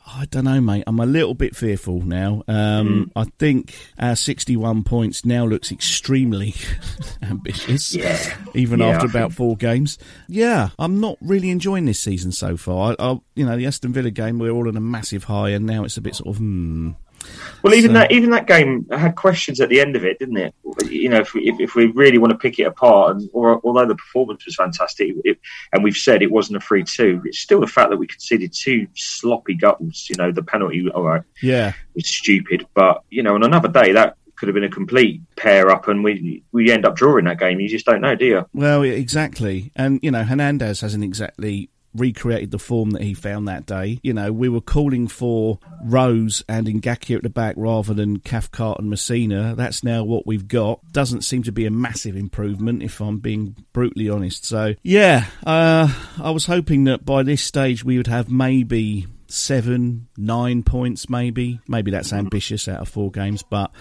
I 0.07 0.25
don't 0.25 0.45
know, 0.45 0.59
mate. 0.59 0.83
I'm 0.87 0.99
a 0.99 1.05
little 1.05 1.33
bit 1.33 1.55
fearful 1.55 2.01
now. 2.01 2.43
Um, 2.47 3.11
I 3.15 3.25
think 3.39 3.73
our 3.97 4.15
61 4.15 4.83
points 4.83 5.25
now 5.25 5.45
looks 5.45 5.71
extremely 5.71 6.53
ambitious. 7.21 7.93
Yeah. 7.93 8.19
Even 8.53 8.79
Yeah, 8.79 8.87
after 8.87 9.07
about 9.07 9.31
four 9.31 9.55
games. 9.55 9.97
Yeah, 10.27 10.69
I'm 10.77 10.99
not 10.99 11.17
really 11.21 11.49
enjoying 11.49 11.85
this 11.85 11.99
season 11.99 12.31
so 12.31 12.57
far. 12.57 12.95
I, 12.99 13.11
I, 13.11 13.19
you 13.35 13.45
know, 13.45 13.55
the 13.55 13.65
Aston 13.67 13.93
Villa 13.93 14.11
game, 14.11 14.39
we're 14.39 14.51
all 14.51 14.67
on 14.67 14.75
a 14.75 14.81
massive 14.81 15.25
high, 15.25 15.49
and 15.49 15.65
now 15.65 15.83
it's 15.85 15.97
a 15.97 16.01
bit 16.01 16.15
sort 16.15 16.35
of, 16.35 16.37
hmm. 16.37 16.91
Well, 17.63 17.73
even 17.75 17.89
So- 17.91 17.93
that 17.93 18.11
even 18.11 18.31
that 18.31 18.47
game 18.47 18.85
had 18.91 19.15
questions 19.15 19.59
at 19.61 19.69
the 19.69 19.79
end 19.79 19.95
of 19.95 20.03
it, 20.03 20.17
didn't 20.19 20.37
it? 20.37 20.53
You 20.89 21.09
know, 21.09 21.19
if 21.19 21.33
we, 21.33 21.41
if, 21.49 21.59
if 21.59 21.75
we 21.75 21.87
really 21.87 22.17
want 22.17 22.31
to 22.31 22.37
pick 22.37 22.57
it 22.59 22.63
apart, 22.63 23.15
and 23.17 23.29
or, 23.33 23.61
although 23.63 23.85
the 23.85 23.95
performance 23.95 24.45
was 24.45 24.55
fantastic, 24.55 25.13
it, 25.23 25.37
and 25.73 25.83
we've 25.83 25.95
said 25.95 26.21
it 26.21 26.31
wasn't 26.31 26.57
a 26.57 26.59
free 26.59 26.83
two, 26.83 27.21
it's 27.25 27.39
still 27.39 27.59
the 27.59 27.67
fact 27.67 27.89
that 27.91 27.97
we 27.97 28.07
conceded 28.07 28.53
two 28.53 28.87
sloppy 28.95 29.53
goals. 29.53 30.07
You 30.09 30.15
know, 30.17 30.31
the 30.31 30.41
penalty, 30.43 30.89
all 30.89 31.03
right, 31.03 31.21
Yeah. 31.41 31.73
was 31.95 32.07
stupid, 32.07 32.65
but 32.73 33.03
you 33.09 33.21
know, 33.21 33.35
on 33.35 33.43
another 33.43 33.67
day 33.69 33.91
that 33.93 34.15
could 34.37 34.47
have 34.47 34.55
been 34.55 34.63
a 34.63 34.69
complete 34.69 35.21
pair 35.35 35.69
up, 35.69 35.87
and 35.87 36.03
we 36.03 36.41
we 36.51 36.71
end 36.71 36.83
up 36.85 36.95
drawing 36.95 37.25
that 37.25 37.37
game. 37.39 37.59
You 37.59 37.69
just 37.69 37.85
don't 37.85 38.01
know, 38.01 38.15
do 38.15 38.25
you? 38.25 38.45
Well, 38.53 38.81
exactly. 38.81 39.71
And, 39.75 39.99
you 40.01 40.09
know, 40.09 40.23
Hernandez 40.23 40.81
hasn't 40.81 41.03
exactly 41.03 41.69
recreated 41.95 42.51
the 42.51 42.59
form 42.59 42.91
that 42.91 43.01
he 43.01 43.13
found 43.13 43.47
that 43.47 43.65
day. 43.65 43.99
You 44.03 44.13
know, 44.13 44.31
we 44.31 44.49
were 44.49 44.61
calling 44.61 45.07
for 45.07 45.59
Rose 45.83 46.43
and 46.47 46.67
Ngakia 46.67 47.17
at 47.17 47.23
the 47.23 47.29
back 47.29 47.55
rather 47.57 47.93
than 47.93 48.19
Cathcart 48.19 48.79
and 48.79 48.91
Masina. 48.91 49.55
That's 49.55 49.83
now 49.83 50.03
what 50.03 50.25
we've 50.25 50.47
got. 50.47 50.79
Doesn't 50.91 51.21
seem 51.21 51.43
to 51.43 51.51
be 51.51 51.65
a 51.65 51.71
massive 51.71 52.15
improvement, 52.15 52.83
if 52.83 53.01
I'm 53.01 53.19
being 53.19 53.55
brutally 53.73 54.09
honest. 54.09 54.45
So, 54.45 54.75
yeah, 54.83 55.25
uh, 55.45 55.93
I 56.21 56.31
was 56.31 56.45
hoping 56.45 56.85
that 56.85 57.05
by 57.05 57.23
this 57.23 57.43
stage 57.43 57.83
we 57.83 57.97
would 57.97 58.07
have 58.07 58.29
maybe 58.29 59.07
seven, 59.27 60.07
nine 60.17 60.63
points, 60.63 61.09
maybe. 61.09 61.59
Maybe 61.67 61.91
that's 61.91 62.13
ambitious 62.13 62.67
out 62.67 62.81
of 62.81 62.89
four 62.89 63.11
games, 63.11 63.43
but 63.43 63.71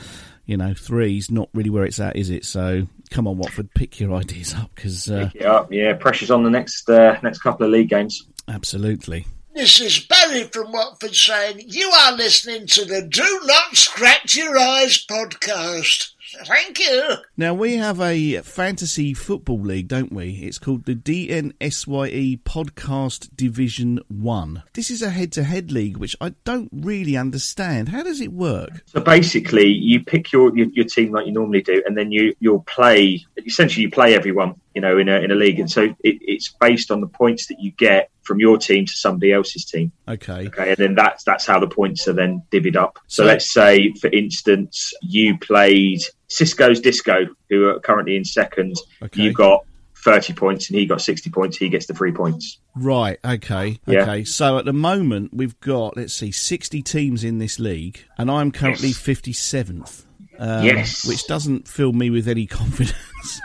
you 0.46 0.56
know, 0.56 0.74
three's 0.74 1.30
not 1.30 1.48
really 1.54 1.70
where 1.70 1.84
it's 1.84 2.00
at, 2.00 2.16
is 2.16 2.30
it? 2.30 2.44
So 2.44 2.88
come 3.10 3.26
on, 3.26 3.38
Watford, 3.38 3.72
pick 3.74 3.98
your 4.00 4.12
ideas 4.14 4.54
up 4.54 4.70
because 4.74 5.10
uh, 5.10 5.30
Yeah, 5.34 5.64
yeah. 5.70 5.94
Pressure's 5.94 6.30
on 6.30 6.44
the 6.44 6.50
next 6.50 6.88
uh, 6.88 7.18
next 7.22 7.40
couple 7.40 7.66
of 7.66 7.72
league 7.72 7.88
games. 7.90 8.26
absolutely. 8.48 9.26
This 9.52 9.80
is 9.80 9.98
Barry 9.98 10.44
from 10.44 10.70
Watford 10.72 11.14
saying 11.14 11.60
you 11.66 11.90
are 11.90 12.12
listening 12.12 12.66
to 12.68 12.84
the 12.84 13.02
Do 13.02 13.40
Not 13.44 13.76
Scratch 13.76 14.36
Your 14.36 14.56
Eyes 14.56 15.04
podcast. 15.04 16.12
Thank 16.44 16.78
you. 16.78 17.14
Now 17.36 17.54
we 17.54 17.76
have 17.76 18.00
a 18.00 18.40
fantasy 18.42 19.14
football 19.14 19.60
league, 19.60 19.88
don't 19.88 20.12
we? 20.12 20.32
It's 20.42 20.58
called 20.58 20.84
the 20.84 20.94
DNSYE 20.94 22.42
Podcast 22.42 23.30
Division 23.34 24.00
One. 24.08 24.62
This 24.74 24.90
is 24.90 25.02
a 25.02 25.10
head-to-head 25.10 25.72
league, 25.72 25.96
which 25.96 26.16
I 26.20 26.34
don't 26.44 26.70
really 26.72 27.16
understand. 27.16 27.88
How 27.88 28.02
does 28.02 28.20
it 28.20 28.32
work? 28.32 28.82
So 28.86 29.00
basically, 29.00 29.66
you 29.66 30.04
pick 30.04 30.32
your, 30.32 30.56
your 30.56 30.68
your 30.68 30.84
team 30.84 31.12
like 31.12 31.26
you 31.26 31.32
normally 31.32 31.62
do, 31.62 31.82
and 31.86 31.96
then 31.96 32.12
you 32.12 32.34
you'll 32.40 32.62
play. 32.62 33.24
Essentially, 33.44 33.82
you 33.82 33.90
play 33.90 34.14
everyone, 34.14 34.54
you 34.74 34.80
know, 34.80 34.98
in 34.98 35.08
a 35.08 35.18
in 35.20 35.30
a 35.30 35.34
league, 35.34 35.58
and 35.58 35.70
so 35.70 35.82
it, 35.84 35.96
it's 36.20 36.52
based 36.60 36.90
on 36.90 37.00
the 37.00 37.06
points 37.08 37.46
that 37.48 37.58
you 37.60 37.72
get 37.72 38.10
from 38.22 38.38
your 38.38 38.58
team 38.58 38.86
to 38.86 38.92
somebody 38.92 39.32
else's 39.32 39.64
team. 39.64 39.90
Okay. 40.06 40.46
Okay, 40.46 40.68
and 40.68 40.76
then 40.76 40.94
that's 40.94 41.24
that's 41.24 41.46
how 41.46 41.58
the 41.58 41.66
points 41.68 42.06
are 42.06 42.12
then 42.12 42.42
divvied 42.52 42.76
up. 42.76 42.98
So, 43.08 43.22
So- 43.22 43.26
let's 43.26 43.52
say, 43.52 43.92
for 44.00 44.08
instance, 44.10 44.92
you 45.02 45.36
played 45.38 46.00
Cisco's 46.28 46.80
Disco, 46.80 47.26
who 47.48 47.68
are 47.68 47.80
currently 47.80 48.16
in 48.16 48.24
second. 48.24 48.76
Okay. 49.02 49.22
You 49.22 49.32
got 49.32 49.64
thirty 50.04 50.32
points, 50.32 50.70
and 50.70 50.78
he 50.78 50.86
got 50.86 51.00
sixty 51.02 51.30
points. 51.30 51.56
He 51.56 51.68
gets 51.68 51.86
the 51.86 51.94
three 51.94 52.12
points. 52.12 52.58
Right. 52.76 53.18
Okay. 53.24 53.80
Yeah. 53.86 54.02
Okay. 54.02 54.24
So 54.24 54.58
at 54.58 54.64
the 54.64 54.72
moment 54.72 55.34
we've 55.34 55.58
got 55.60 55.96
let's 55.96 56.14
see, 56.14 56.30
sixty 56.30 56.82
teams 56.82 57.24
in 57.24 57.38
this 57.38 57.58
league, 57.58 58.04
and 58.16 58.30
I'm 58.30 58.52
currently 58.52 58.88
Yes. 58.88 58.98
fifty-seventh. 58.98 60.06
Um, 60.42 60.64
Yes. 60.64 61.06
which 61.06 61.26
doesn't 61.26 61.68
fill 61.68 61.92
me 61.92 62.08
with 62.10 62.26
any 62.26 62.46
confidence. 62.60 63.40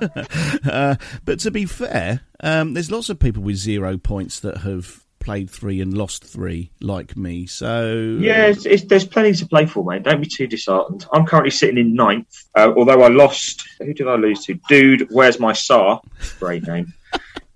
uh, 0.66 0.96
but 1.26 1.40
to 1.42 1.52
be 1.52 1.66
fair, 1.66 2.22
um, 2.42 2.74
there's 2.74 2.90
lots 2.90 3.10
of 3.10 3.20
people 3.20 3.44
with 3.44 3.58
zero 3.58 3.98
points 3.98 4.40
that 4.40 4.60
have 4.60 5.04
played 5.20 5.50
three 5.50 5.82
and 5.82 5.98
lost 5.98 6.24
three, 6.24 6.72
like 6.82 7.18
me. 7.18 7.48
So 7.48 8.18
Yeah, 8.20 8.46
it's, 8.46 8.66
it's, 8.66 8.84
there's 8.86 9.06
plenty 9.06 9.34
to 9.34 9.46
play 9.48 9.66
for, 9.66 9.84
mate. 9.84 10.04
Don't 10.04 10.22
be 10.22 10.28
too 10.28 10.48
disheartened. 10.48 11.06
I'm 11.12 11.26
currently 11.26 11.50
sitting 11.52 11.78
in 11.78 11.96
ninth, 11.96 12.28
uh, 12.56 12.72
although 12.78 13.02
I 13.02 13.08
lost. 13.10 13.68
Who 13.80 13.94
did 13.94 14.08
I 14.08 14.16
lose 14.16 14.46
to? 14.46 14.54
Dude, 14.70 15.08
where's 15.12 15.40
my 15.40 15.52
SAR? 15.54 16.00
Great 16.40 16.66
name. 16.68 16.94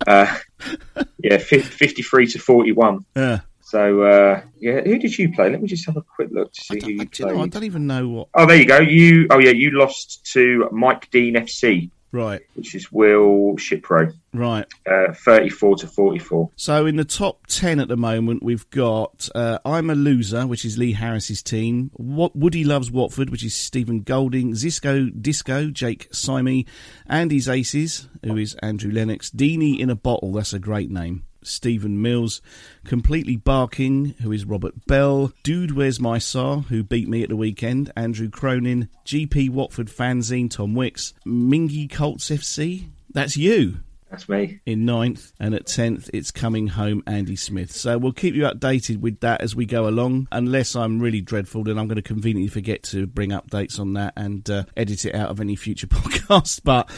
uh, 0.08 0.36
yeah, 1.24 1.38
fi 1.38 1.60
53 1.62 2.28
to 2.28 2.40
41. 2.40 3.06
Yeah. 3.16 3.40
So, 3.70 4.02
uh, 4.02 4.42
yeah, 4.60 4.82
who 4.82 4.98
did 4.98 5.16
you 5.18 5.32
play? 5.32 5.52
Let 5.52 5.62
me 5.62 5.68
just 5.68 5.86
have 5.86 5.96
a 5.96 6.02
quick 6.02 6.30
look 6.32 6.52
to 6.54 6.62
see 6.62 6.80
who 6.84 6.92
you 6.92 7.02
I- 7.02 7.32
Know, 7.34 7.44
I 7.44 7.48
don't 7.48 7.64
even 7.66 7.86
know 7.86 8.08
what. 8.10 8.28
Oh, 8.34 8.48
there 8.48 8.58
you 8.58 8.66
go. 8.66 8.80
You, 8.80 9.28
oh 9.30 9.38
yeah, 9.38 9.52
you 9.52 9.78
lost 9.78 10.26
to 10.34 10.68
Mike 10.72 11.12
Dean 11.12 11.36
FC, 11.36 11.92
Right. 12.12 12.42
which 12.56 12.74
is 12.74 12.92
Will 12.92 13.56
Shipro, 13.58 14.12
Right. 14.34 14.66
uh, 14.90 15.14
34 15.14 15.76
to 15.76 15.88
44. 15.88 16.50
So 16.56 16.88
in 16.88 16.96
the 16.96 17.06
top 17.06 17.46
ten 17.46 17.80
at 17.80 17.88
the 17.88 17.96
moment, 17.96 18.42
we've 18.42 18.68
got 18.72 19.30
uh, 19.36 19.60
I'm 19.64 19.92
a 19.92 19.96
loser, 19.96 20.48
which 20.48 20.66
is 20.66 20.80
Lee 20.80 20.94
Harris's 20.94 21.44
team. 21.44 21.92
What 21.94 22.36
Woody 22.36 22.64
loves 22.64 22.90
Watford, 22.90 23.30
which 23.30 23.44
is 23.44 23.54
Stephen 23.56 24.00
Golding. 24.02 24.54
Zisco 24.54 25.12
Disco, 25.22 25.70
Jake 25.70 26.08
Simey, 26.12 26.66
Andy's 27.08 27.48
Aces, 27.48 28.08
who 28.24 28.36
is 28.36 28.56
Andrew 28.64 28.92
Lennox. 28.92 29.30
Deanie 29.30 29.78
in 29.80 29.92
a 29.92 29.96
bottle, 29.96 30.32
that's 30.34 30.54
a 30.54 30.60
great 30.60 30.90
name. 30.90 31.26
Stephen 31.44 32.02
Mills, 32.02 32.42
completely 32.86 33.36
barking, 33.36 34.16
who 34.22 34.32
is 34.32 34.46
Robert 34.46 34.86
Bell, 34.88 35.32
Dude 35.44 35.72
Where's 35.72 36.00
My 36.00 36.18
Sar, 36.18 36.58
who 36.62 36.84
beat 36.84 37.08
me 37.08 37.24
at 37.24 37.30
the 37.30 37.36
weekend, 37.36 37.92
Andrew 37.96 38.30
Cronin, 38.30 38.90
GP 39.06 39.50
Watford 39.50 39.88
fanzine, 39.88 40.50
Tom 40.50 40.76
Wicks, 40.76 41.14
Mingy 41.26 41.90
Colts 41.92 42.30
FC, 42.30 42.86
that's 43.12 43.36
you 43.36 43.78
That's 44.12 44.30
me. 44.30 44.60
in 44.68 44.86
ninth, 44.86 45.32
and 45.40 45.56
at 45.56 45.66
tenth, 45.66 46.10
it's 46.14 46.30
coming 46.32 46.68
home 46.68 47.02
Andy 47.08 47.36
Smith. 47.36 47.72
So 47.72 47.98
we'll 47.98 48.12
keep 48.14 48.36
you 48.36 48.44
updated 48.44 48.98
with 49.02 49.20
that 49.22 49.42
as 49.42 49.56
we 49.56 49.66
go 49.66 49.88
along. 49.88 50.28
Unless 50.32 50.76
I'm 50.76 51.00
really 51.00 51.22
dreadful, 51.22 51.64
then 51.64 51.78
I'm 51.80 51.88
going 51.88 51.96
to 51.96 52.02
conveniently 52.04 52.50
forget 52.50 52.84
to 52.84 53.08
bring 53.08 53.32
updates 53.32 53.80
on 53.80 53.94
that 53.94 54.14
and 54.16 54.48
uh, 54.50 54.64
edit 54.78 55.06
it 55.06 55.16
out 55.16 55.30
of 55.30 55.40
any 55.40 55.56
future 55.56 55.88
podcast. 55.88 56.62
But 56.64 56.90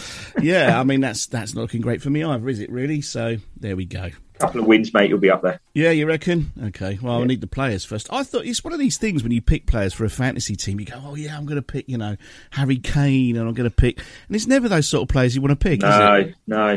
yeah, 0.41 0.79
I 0.79 0.83
mean 0.83 0.99
that's 1.01 1.27
that's 1.27 1.53
not 1.55 1.61
looking 1.61 1.81
great 1.81 2.01
for 2.01 2.09
me 2.09 2.23
either, 2.23 2.47
is 2.49 2.59
it? 2.59 2.69
Really? 2.71 2.99
So 3.01 3.37
there 3.57 3.75
we 3.75 3.85
go. 3.85 4.09
Couple 4.41 4.61
of 4.61 4.67
wins, 4.67 4.93
mate. 4.93 5.09
You'll 5.09 5.19
be 5.19 5.29
up 5.29 5.41
there. 5.41 5.59
Yeah, 5.73 5.91
you 5.91 6.05
reckon? 6.05 6.51
Okay. 6.65 6.99
Well, 7.01 7.21
I 7.21 7.25
need 7.25 7.41
the 7.41 7.47
players 7.47 7.85
first. 7.85 8.11
I 8.11 8.23
thought 8.23 8.45
it's 8.45 8.63
one 8.63 8.73
of 8.73 8.79
these 8.79 8.97
things 8.97 9.23
when 9.23 9.31
you 9.31 9.41
pick 9.41 9.65
players 9.67 9.93
for 9.93 10.03
a 10.05 10.09
fantasy 10.09 10.55
team, 10.55 10.79
you 10.79 10.85
go, 10.85 11.01
"Oh 11.05 11.15
yeah, 11.15 11.37
I'm 11.37 11.45
going 11.45 11.55
to 11.57 11.61
pick, 11.61 11.87
you 11.87 11.97
know, 11.97 12.17
Harry 12.51 12.77
Kane, 12.77 13.37
and 13.37 13.47
I'm 13.47 13.53
going 13.53 13.69
to 13.69 13.75
pick," 13.75 13.97
and 14.27 14.35
it's 14.35 14.47
never 14.47 14.67
those 14.67 14.87
sort 14.87 15.03
of 15.03 15.09
players 15.09 15.35
you 15.35 15.41
want 15.41 15.51
to 15.51 15.55
pick, 15.55 15.79
is 15.83 15.83
it? 15.83 15.87
No, 15.87 16.31
no. 16.47 16.75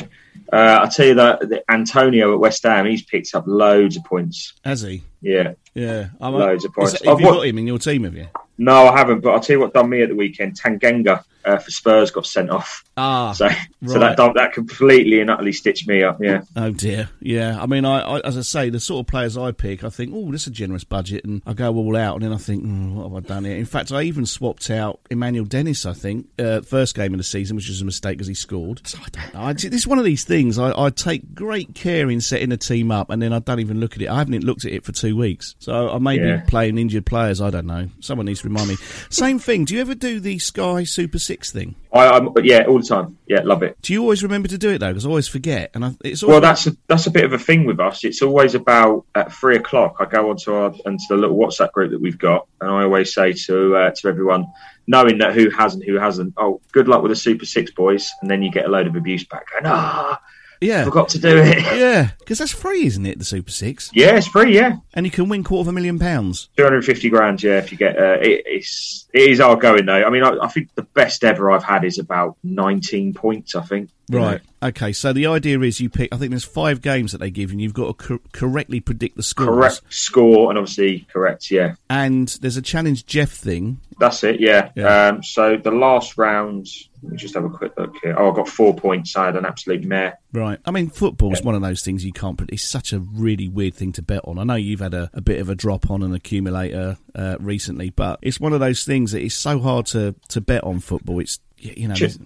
Uh, 0.52 0.56
I'll 0.82 0.88
tell 0.90 1.06
you 1.06 1.14
that, 1.14 1.48
that 1.48 1.64
Antonio 1.70 2.34
at 2.34 2.40
West 2.40 2.62
Ham, 2.64 2.86
he's 2.86 3.02
picked 3.02 3.34
up 3.34 3.44
loads 3.46 3.96
of 3.96 4.04
points. 4.04 4.52
Has 4.64 4.82
he? 4.82 5.02
Yeah. 5.22 5.54
Yeah. 5.74 6.08
I'm 6.20 6.34
Loads 6.34 6.64
of 6.64 6.72
points. 6.74 6.92
that- 6.92 7.04
Have 7.06 7.14
I've 7.16 7.20
you 7.20 7.26
got 7.26 7.46
him 7.46 7.58
in 7.58 7.66
your 7.66 7.78
team? 7.78 8.04
Have 8.04 8.14
you? 8.14 8.26
No, 8.58 8.88
I 8.88 8.96
haven't, 8.96 9.20
but 9.20 9.30
I'll 9.30 9.40
tell 9.40 9.54
you 9.56 9.60
what 9.60 9.72
done 9.72 9.88
me 9.88 10.02
at 10.02 10.08
the 10.10 10.14
weekend. 10.14 10.60
Tanganga 10.60 11.24
uh, 11.44 11.58
for 11.58 11.70
Spurs 11.70 12.10
got 12.10 12.26
sent 12.26 12.50
off. 12.50 12.84
Ah, 12.96 13.32
So, 13.32 13.48
so 13.86 13.98
that 13.98 14.16
that 14.16 14.52
completely 14.52 15.20
and 15.20 15.30
utterly 15.30 15.52
stitched 15.52 15.86
me 15.88 16.02
up. 16.02 16.18
Yeah. 16.22 16.42
Oh 16.56 16.70
dear, 16.70 17.08
yeah. 17.20 17.60
I 17.60 17.66
mean, 17.66 17.84
I, 17.84 18.00
I 18.00 18.20
as 18.20 18.36
I 18.38 18.42
say, 18.42 18.70
the 18.70 18.80
sort 18.80 19.00
of 19.00 19.06
players 19.10 19.36
I 19.36 19.52
pick, 19.52 19.82
I 19.84 19.88
think, 19.88 20.12
oh, 20.14 20.30
this 20.30 20.42
is 20.42 20.46
a 20.48 20.50
generous 20.50 20.84
budget, 20.84 21.24
and 21.24 21.42
I 21.46 21.52
go 21.54 21.74
all 21.74 21.96
out, 21.96 22.14
and 22.16 22.24
then 22.24 22.32
I 22.32 22.36
think, 22.38 22.64
mm, 22.64 22.94
what 22.94 23.04
have 23.04 23.24
I 23.24 23.26
done 23.26 23.44
here? 23.44 23.56
In 23.56 23.64
fact, 23.66 23.90
I 23.92 24.02
even 24.02 24.26
swapped 24.26 24.70
out 24.70 25.00
Emmanuel 25.10 25.44
Dennis. 25.44 25.86
I 25.86 25.92
think 25.92 26.28
uh, 26.38 26.60
first 26.60 26.94
game 26.94 27.12
of 27.14 27.18
the 27.18 27.24
season, 27.24 27.56
which 27.56 27.68
was 27.68 27.80
a 27.82 27.84
mistake 27.84 28.16
because 28.18 28.28
he 28.28 28.34
scored. 28.34 28.80
So 28.86 28.98
I 29.04 29.08
don't 29.10 29.34
know. 29.34 29.40
I, 29.40 29.52
this 29.54 29.64
is 29.72 29.86
one 29.86 29.98
of 29.98 30.04
these 30.04 30.24
things. 30.24 30.58
I, 30.58 30.72
I 30.80 30.90
take 30.90 31.34
great 31.34 31.74
care 31.74 32.08
in 32.10 32.20
setting 32.20 32.52
a 32.52 32.56
team 32.56 32.90
up, 32.92 33.10
and 33.10 33.20
then 33.20 33.32
I 33.32 33.40
don't 33.40 33.60
even 33.60 33.80
look 33.80 33.96
at 33.96 34.02
it. 34.02 34.08
I 34.08 34.18
haven't 34.18 34.44
looked 34.44 34.64
at 34.64 34.72
it 34.72 34.84
for 34.84 34.92
two 34.92 35.16
weeks, 35.16 35.56
so 35.58 35.90
I 35.90 35.98
may 35.98 36.16
Yeah. 36.16 36.36
be 36.36 36.46
playing 36.50 36.78
injured 36.78 37.06
players. 37.06 37.40
I 37.40 37.50
don't 37.50 37.66
know. 37.66 37.88
Someone 38.00 38.26
needs 38.26 38.42
to 38.42 38.48
remind 38.48 38.68
me. 38.68 38.76
Same 39.10 39.38
thing. 39.40 39.64
Do 39.64 39.74
you 39.74 39.80
ever 39.80 39.94
do 39.96 40.20
the 40.20 40.38
Sky 40.38 40.84
Super 40.84 41.18
Six 41.18 41.33
thing? 41.42 41.74
I, 41.92 42.08
I'm, 42.08 42.28
yeah, 42.42 42.64
all 42.66 42.78
the 42.78 42.86
time. 42.86 43.18
Yeah, 43.26 43.40
love 43.44 43.62
it. 43.62 43.76
Do 43.82 43.92
you 43.92 44.02
always 44.02 44.22
remember 44.22 44.48
to 44.48 44.58
do 44.58 44.70
it 44.70 44.78
though? 44.78 44.88
Because 44.88 45.06
I 45.06 45.08
always 45.08 45.28
forget, 45.28 45.70
and 45.74 45.84
I, 45.84 45.94
it's 46.04 46.22
always 46.22 46.32
Well, 46.32 46.40
that's 46.40 46.66
a, 46.66 46.76
that's 46.86 47.06
a 47.06 47.10
bit 47.10 47.24
of 47.24 47.32
a 47.32 47.38
thing 47.38 47.64
with 47.66 47.80
us. 47.80 48.04
It's 48.04 48.22
always 48.22 48.54
about 48.54 49.04
at 49.14 49.32
three 49.32 49.56
o'clock. 49.56 49.96
I 50.00 50.04
go 50.04 50.30
onto 50.30 50.52
our 50.52 50.72
onto 50.86 51.04
the 51.08 51.16
little 51.16 51.36
WhatsApp 51.36 51.72
group 51.72 51.90
that 51.92 52.00
we've 52.00 52.18
got, 52.18 52.46
and 52.60 52.70
I 52.70 52.82
always 52.82 53.14
say 53.14 53.32
to 53.32 53.76
uh, 53.76 53.90
to 53.90 54.08
everyone, 54.08 54.46
knowing 54.86 55.18
that 55.18 55.34
who 55.34 55.50
has 55.50 55.74
and 55.74 55.84
who 55.84 55.94
hasn't. 55.94 56.34
Oh, 56.36 56.60
good 56.72 56.88
luck 56.88 57.02
with 57.02 57.10
the 57.10 57.16
Super 57.16 57.46
Six 57.46 57.70
boys, 57.70 58.10
and 58.22 58.30
then 58.30 58.42
you 58.42 58.50
get 58.50 58.66
a 58.66 58.68
load 58.68 58.86
of 58.86 58.96
abuse 58.96 59.24
back. 59.24 59.46
And 59.56 59.66
ah, 59.66 60.20
yeah. 60.60 60.84
forgot 60.84 61.08
to 61.10 61.18
do 61.18 61.36
it. 61.38 61.64
Yeah, 61.74 62.10
because 62.18 62.38
that's 62.38 62.52
free, 62.52 62.86
isn't 62.86 63.04
it? 63.04 63.18
The 63.18 63.24
Super 63.24 63.50
Six, 63.50 63.90
yeah, 63.92 64.16
it's 64.16 64.26
free. 64.26 64.54
Yeah, 64.54 64.76
and 64.94 65.04
you 65.04 65.10
can 65.10 65.28
win 65.28 65.42
quarter 65.42 65.62
of 65.62 65.68
a 65.68 65.72
million 65.72 65.98
pounds. 65.98 66.48
two 66.56 66.62
hundred 66.62 66.84
fifty 66.84 67.10
grand. 67.10 67.42
Yeah, 67.42 67.58
if 67.58 67.72
you 67.72 67.78
get 67.78 67.98
uh, 67.98 68.18
it, 68.20 68.42
it's 68.46 69.06
it 69.12 69.30
is 69.30 69.40
our 69.40 69.56
going 69.56 69.86
though. 69.86 70.04
I 70.04 70.10
mean, 70.10 70.22
I, 70.22 70.36
I 70.42 70.48
think 70.48 70.74
the 70.74 70.82
best 70.82 71.24
ever 71.24 71.50
I've 71.50 71.64
had 71.64 71.84
is 71.84 71.98
about 71.98 72.36
nineteen 72.44 73.12
points. 73.12 73.54
I 73.54 73.62
think 73.62 73.90
you 74.08 74.18
know. 74.18 74.38
Okay. 74.64 74.92
So 74.92 75.12
the 75.12 75.26
idea 75.26 75.60
is 75.60 75.78
you 75.80 75.90
pick. 75.90 76.12
I 76.12 76.16
think 76.16 76.30
there's 76.30 76.44
five 76.44 76.80
games 76.80 77.12
that 77.12 77.18
they 77.18 77.30
give, 77.30 77.50
you, 77.50 77.54
and 77.54 77.60
you've 77.60 77.74
got 77.74 77.86
to 77.98 78.06
cor- 78.06 78.20
correctly 78.32 78.80
predict 78.80 79.16
the 79.16 79.22
score. 79.22 79.46
Correct 79.46 79.82
score 79.90 80.50
and 80.50 80.58
obviously 80.58 81.06
correct. 81.12 81.50
Yeah, 81.50 81.74
And 81.90 82.28
there's 82.40 82.56
a 82.56 82.62
challenge 82.62 83.06
Jeff 83.06 83.30
thing. 83.30 83.78
that's 84.00 84.24
it. 84.24 84.40
Yeah. 84.40 84.70
Yeah. 84.74 85.08
Um, 85.08 85.22
so 85.22 85.56
the 85.56 85.70
last 85.70 86.16
round, 86.18 86.66
let 87.02 87.12
me 87.12 87.18
just 87.18 87.34
have 87.34 87.44
a 87.44 87.50
quick 87.50 87.72
look 87.78 87.94
here. 88.02 88.14
Oh, 88.18 88.32
I 88.32 88.34
got 88.34 88.48
four 88.48 88.74
points. 88.74 89.14
I 89.16 89.26
had 89.26 89.36
an 89.36 89.44
absolute 89.44 89.84
mare. 89.84 90.18
Right. 90.32 90.58
I 90.64 90.70
mean, 90.70 90.88
football 90.88 91.30
football's 91.30 91.42
one 91.42 91.54
of 91.54 91.60
those 91.62 91.82
things 91.82 92.04
you 92.04 92.12
can't. 92.12 92.36
predict. 92.38 92.54
It's 92.54 92.68
such 92.68 92.92
a 92.92 92.98
really 93.00 93.48
weird 93.48 93.74
thing 93.74 93.92
to 93.92 94.02
bet 94.02 94.22
on. 94.24 94.38
I 94.38 94.44
know 94.44 94.54
you've 94.54 94.80
had 94.80 94.94
a, 94.94 95.10
a 95.12 95.20
bit 95.20 95.40
of 95.40 95.48
a 95.48 95.54
drop 95.54 95.90
on 95.90 96.02
an 96.02 96.14
accumulator 96.14 96.96
uh, 97.14 97.36
recently, 97.38 97.90
but 97.90 98.18
it's 98.22 98.40
one 98.40 98.52
of 98.54 98.60
those 98.60 98.84
things 98.84 99.12
that 99.12 99.20
is 99.22 99.34
so 99.34 99.58
hard 99.60 99.86
to 99.86 100.14
to 100.28 100.40
bet 100.40 100.64
on 100.64 100.80
football. 100.80 101.20
It's 101.20 101.38
you 101.58 101.86
know. 101.88 101.94
Just- 101.94 102.20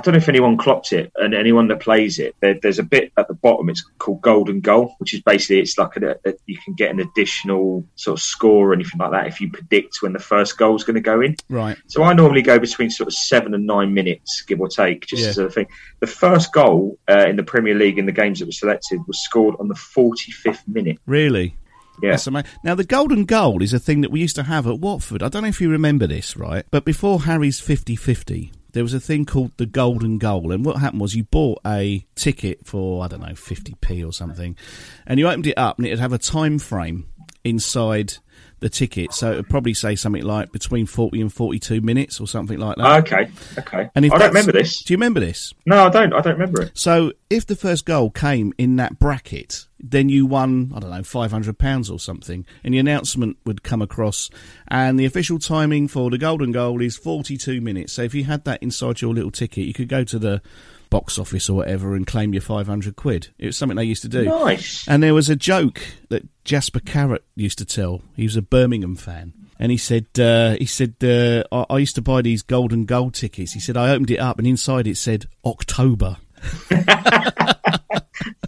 I 0.00 0.02
don't 0.02 0.14
know 0.14 0.18
if 0.18 0.28
anyone 0.28 0.56
clocked 0.56 0.92
it, 0.92 1.12
and 1.16 1.34
anyone 1.34 1.68
that 1.68 1.80
plays 1.80 2.18
it, 2.18 2.34
there, 2.40 2.54
there's 2.60 2.78
a 2.78 2.82
bit 2.82 3.12
at 3.18 3.28
the 3.28 3.34
bottom. 3.34 3.68
It's 3.68 3.84
called 3.98 4.22
golden 4.22 4.60
goal, 4.60 4.94
which 4.98 5.12
is 5.12 5.20
basically 5.20 5.60
it's 5.60 5.76
like 5.76 5.96
a, 5.96 6.16
a, 6.24 6.32
you 6.46 6.56
can 6.64 6.74
get 6.74 6.90
an 6.90 7.00
additional 7.00 7.84
sort 7.96 8.18
of 8.18 8.22
score 8.22 8.70
or 8.70 8.72
anything 8.72 8.98
like 8.98 9.10
that 9.10 9.26
if 9.26 9.40
you 9.40 9.50
predict 9.50 9.98
when 10.00 10.12
the 10.12 10.18
first 10.18 10.56
goal 10.56 10.74
is 10.74 10.84
going 10.84 10.94
to 10.94 11.00
go 11.00 11.20
in. 11.20 11.36
Right. 11.48 11.76
So 11.88 12.02
I 12.02 12.14
normally 12.14 12.42
go 12.42 12.58
between 12.58 12.90
sort 12.90 13.08
of 13.08 13.14
seven 13.14 13.52
and 13.54 13.66
nine 13.66 13.92
minutes, 13.94 14.42
give 14.42 14.60
or 14.60 14.68
take, 14.68 15.06
just 15.06 15.22
Yeah. 15.22 15.28
as 15.28 15.38
a 15.38 15.50
thing. 15.50 15.66
The 16.00 16.06
first 16.06 16.52
goal 16.52 16.98
uh, 17.08 17.26
in 17.28 17.36
the 17.36 17.42
Premier 17.44 17.74
League 17.74 17.98
in 17.98 18.06
the 18.06 18.12
games 18.12 18.38
that 18.38 18.46
were 18.46 18.52
selected 18.52 19.00
was 19.06 19.22
scored 19.22 19.54
on 19.60 19.68
the 19.68 19.74
45th 19.74 20.66
minute. 20.66 20.98
Really. 21.06 21.56
Yeah. 22.02 22.16
Now, 22.64 22.74
the 22.74 22.84
golden 22.84 23.26
goal 23.26 23.62
is 23.62 23.74
a 23.74 23.78
thing 23.78 24.00
that 24.00 24.10
we 24.10 24.20
used 24.20 24.36
to 24.36 24.44
have 24.44 24.66
at 24.66 24.78
Watford. 24.78 25.22
I 25.22 25.28
don't 25.28 25.42
know 25.42 25.48
if 25.48 25.60
you 25.60 25.68
remember 25.70 26.06
this, 26.06 26.34
right? 26.36 26.64
But 26.70 26.86
before 26.86 27.22
Harry's 27.22 27.60
50 27.60 27.94
50, 27.94 28.52
there 28.72 28.82
was 28.82 28.94
a 28.94 29.00
thing 29.00 29.24
called 29.24 29.52
the 29.56 29.66
golden 29.66 30.18
goal. 30.18 30.52
And 30.52 30.64
what 30.64 30.76
happened 30.76 31.00
was 31.00 31.14
you 31.14 31.24
bought 31.24 31.60
a 31.66 32.06
ticket 32.14 32.66
for, 32.66 33.04
I 33.04 33.08
don't 33.08 33.20
know, 33.20 33.28
50p 33.28 34.06
or 34.06 34.12
something, 34.12 34.56
and 35.06 35.18
you 35.18 35.28
opened 35.28 35.46
it 35.46 35.58
up 35.58 35.78
and 35.78 35.86
it'd 35.86 35.98
have 35.98 36.12
a 36.12 36.18
time 36.18 36.58
frame 36.58 37.06
inside 37.44 38.14
the 38.60 38.68
ticket. 38.68 39.12
So 39.12 39.32
it 39.32 39.36
would 39.36 39.48
probably 39.48 39.74
say 39.74 39.96
something 39.96 40.22
like 40.22 40.52
between 40.52 40.86
40 40.86 41.20
and 41.20 41.32
42 41.32 41.80
minutes 41.80 42.20
or 42.20 42.26
something 42.26 42.58
like 42.58 42.76
that. 42.76 43.06
Okay, 43.06 43.30
okay. 43.58 43.90
And 43.94 44.04
if 44.04 44.12
I 44.12 44.18
don't 44.18 44.28
remember 44.28 44.52
this. 44.52 44.82
Do 44.82 44.92
you 44.92 44.96
remember 44.96 45.20
this? 45.20 45.52
No, 45.66 45.86
I 45.86 45.88
don't. 45.88 46.12
I 46.12 46.20
don't 46.20 46.34
remember 46.34 46.62
it. 46.62 46.72
So 46.74 47.12
if 47.28 47.46
the 47.46 47.56
first 47.56 47.84
goal 47.84 48.10
came 48.10 48.52
in 48.58 48.76
that 48.76 48.98
bracket, 48.98 49.66
then 49.78 50.08
you 50.08 50.26
won, 50.26 50.72
I 50.74 50.80
don't 50.80 50.90
know, 50.90 50.98
£500 50.98 51.90
or 51.90 51.98
something. 51.98 52.44
And 52.62 52.74
the 52.74 52.78
announcement 52.78 53.38
would 53.44 53.62
come 53.62 53.82
across. 53.82 54.30
And 54.68 54.98
the 54.98 55.06
official 55.06 55.38
timing 55.38 55.88
for 55.88 56.10
the 56.10 56.18
golden 56.18 56.52
goal 56.52 56.82
is 56.82 56.96
42 56.96 57.60
minutes. 57.60 57.94
So 57.94 58.02
if 58.02 58.14
you 58.14 58.24
had 58.24 58.44
that 58.44 58.62
inside 58.62 59.00
your 59.00 59.14
little 59.14 59.30
ticket, 59.30 59.64
you 59.64 59.72
could 59.74 59.88
go 59.88 60.04
to 60.04 60.18
the 60.18 60.42
box 60.90 61.18
office 61.18 61.48
or 61.48 61.54
whatever 61.54 61.94
and 61.94 62.06
claim 62.06 62.34
your 62.34 62.42
500 62.42 62.96
quid. 62.96 63.28
It 63.38 63.46
was 63.46 63.56
something 63.56 63.76
they 63.76 63.84
used 63.84 64.02
to 64.02 64.08
do. 64.08 64.24
Nice. 64.24 64.86
And 64.86 65.02
there 65.02 65.14
was 65.14 65.28
a 65.28 65.36
joke 65.36 65.80
that 66.08 66.28
Jasper 66.44 66.80
Carrott 66.80 67.24
used 67.36 67.58
to 67.58 67.64
tell. 67.64 68.02
He 68.16 68.24
was 68.24 68.36
a 68.36 68.42
Birmingham 68.42 68.96
fan. 68.96 69.32
And 69.58 69.70
he 69.70 69.78
said, 69.78 70.06
uh, 70.18 70.56
he 70.58 70.66
said, 70.66 70.94
uh, 71.02 71.44
I, 71.52 71.74
I 71.74 71.78
used 71.78 71.94
to 71.96 72.02
buy 72.02 72.22
these 72.22 72.42
golden 72.42 72.86
gold 72.86 73.14
tickets. 73.14 73.52
He 73.52 73.60
said, 73.60 73.76
I 73.76 73.90
opened 73.90 74.10
it 74.10 74.18
up 74.18 74.38
and 74.38 74.46
inside 74.46 74.86
it 74.86 74.96
said 74.96 75.26
October. 75.44 76.16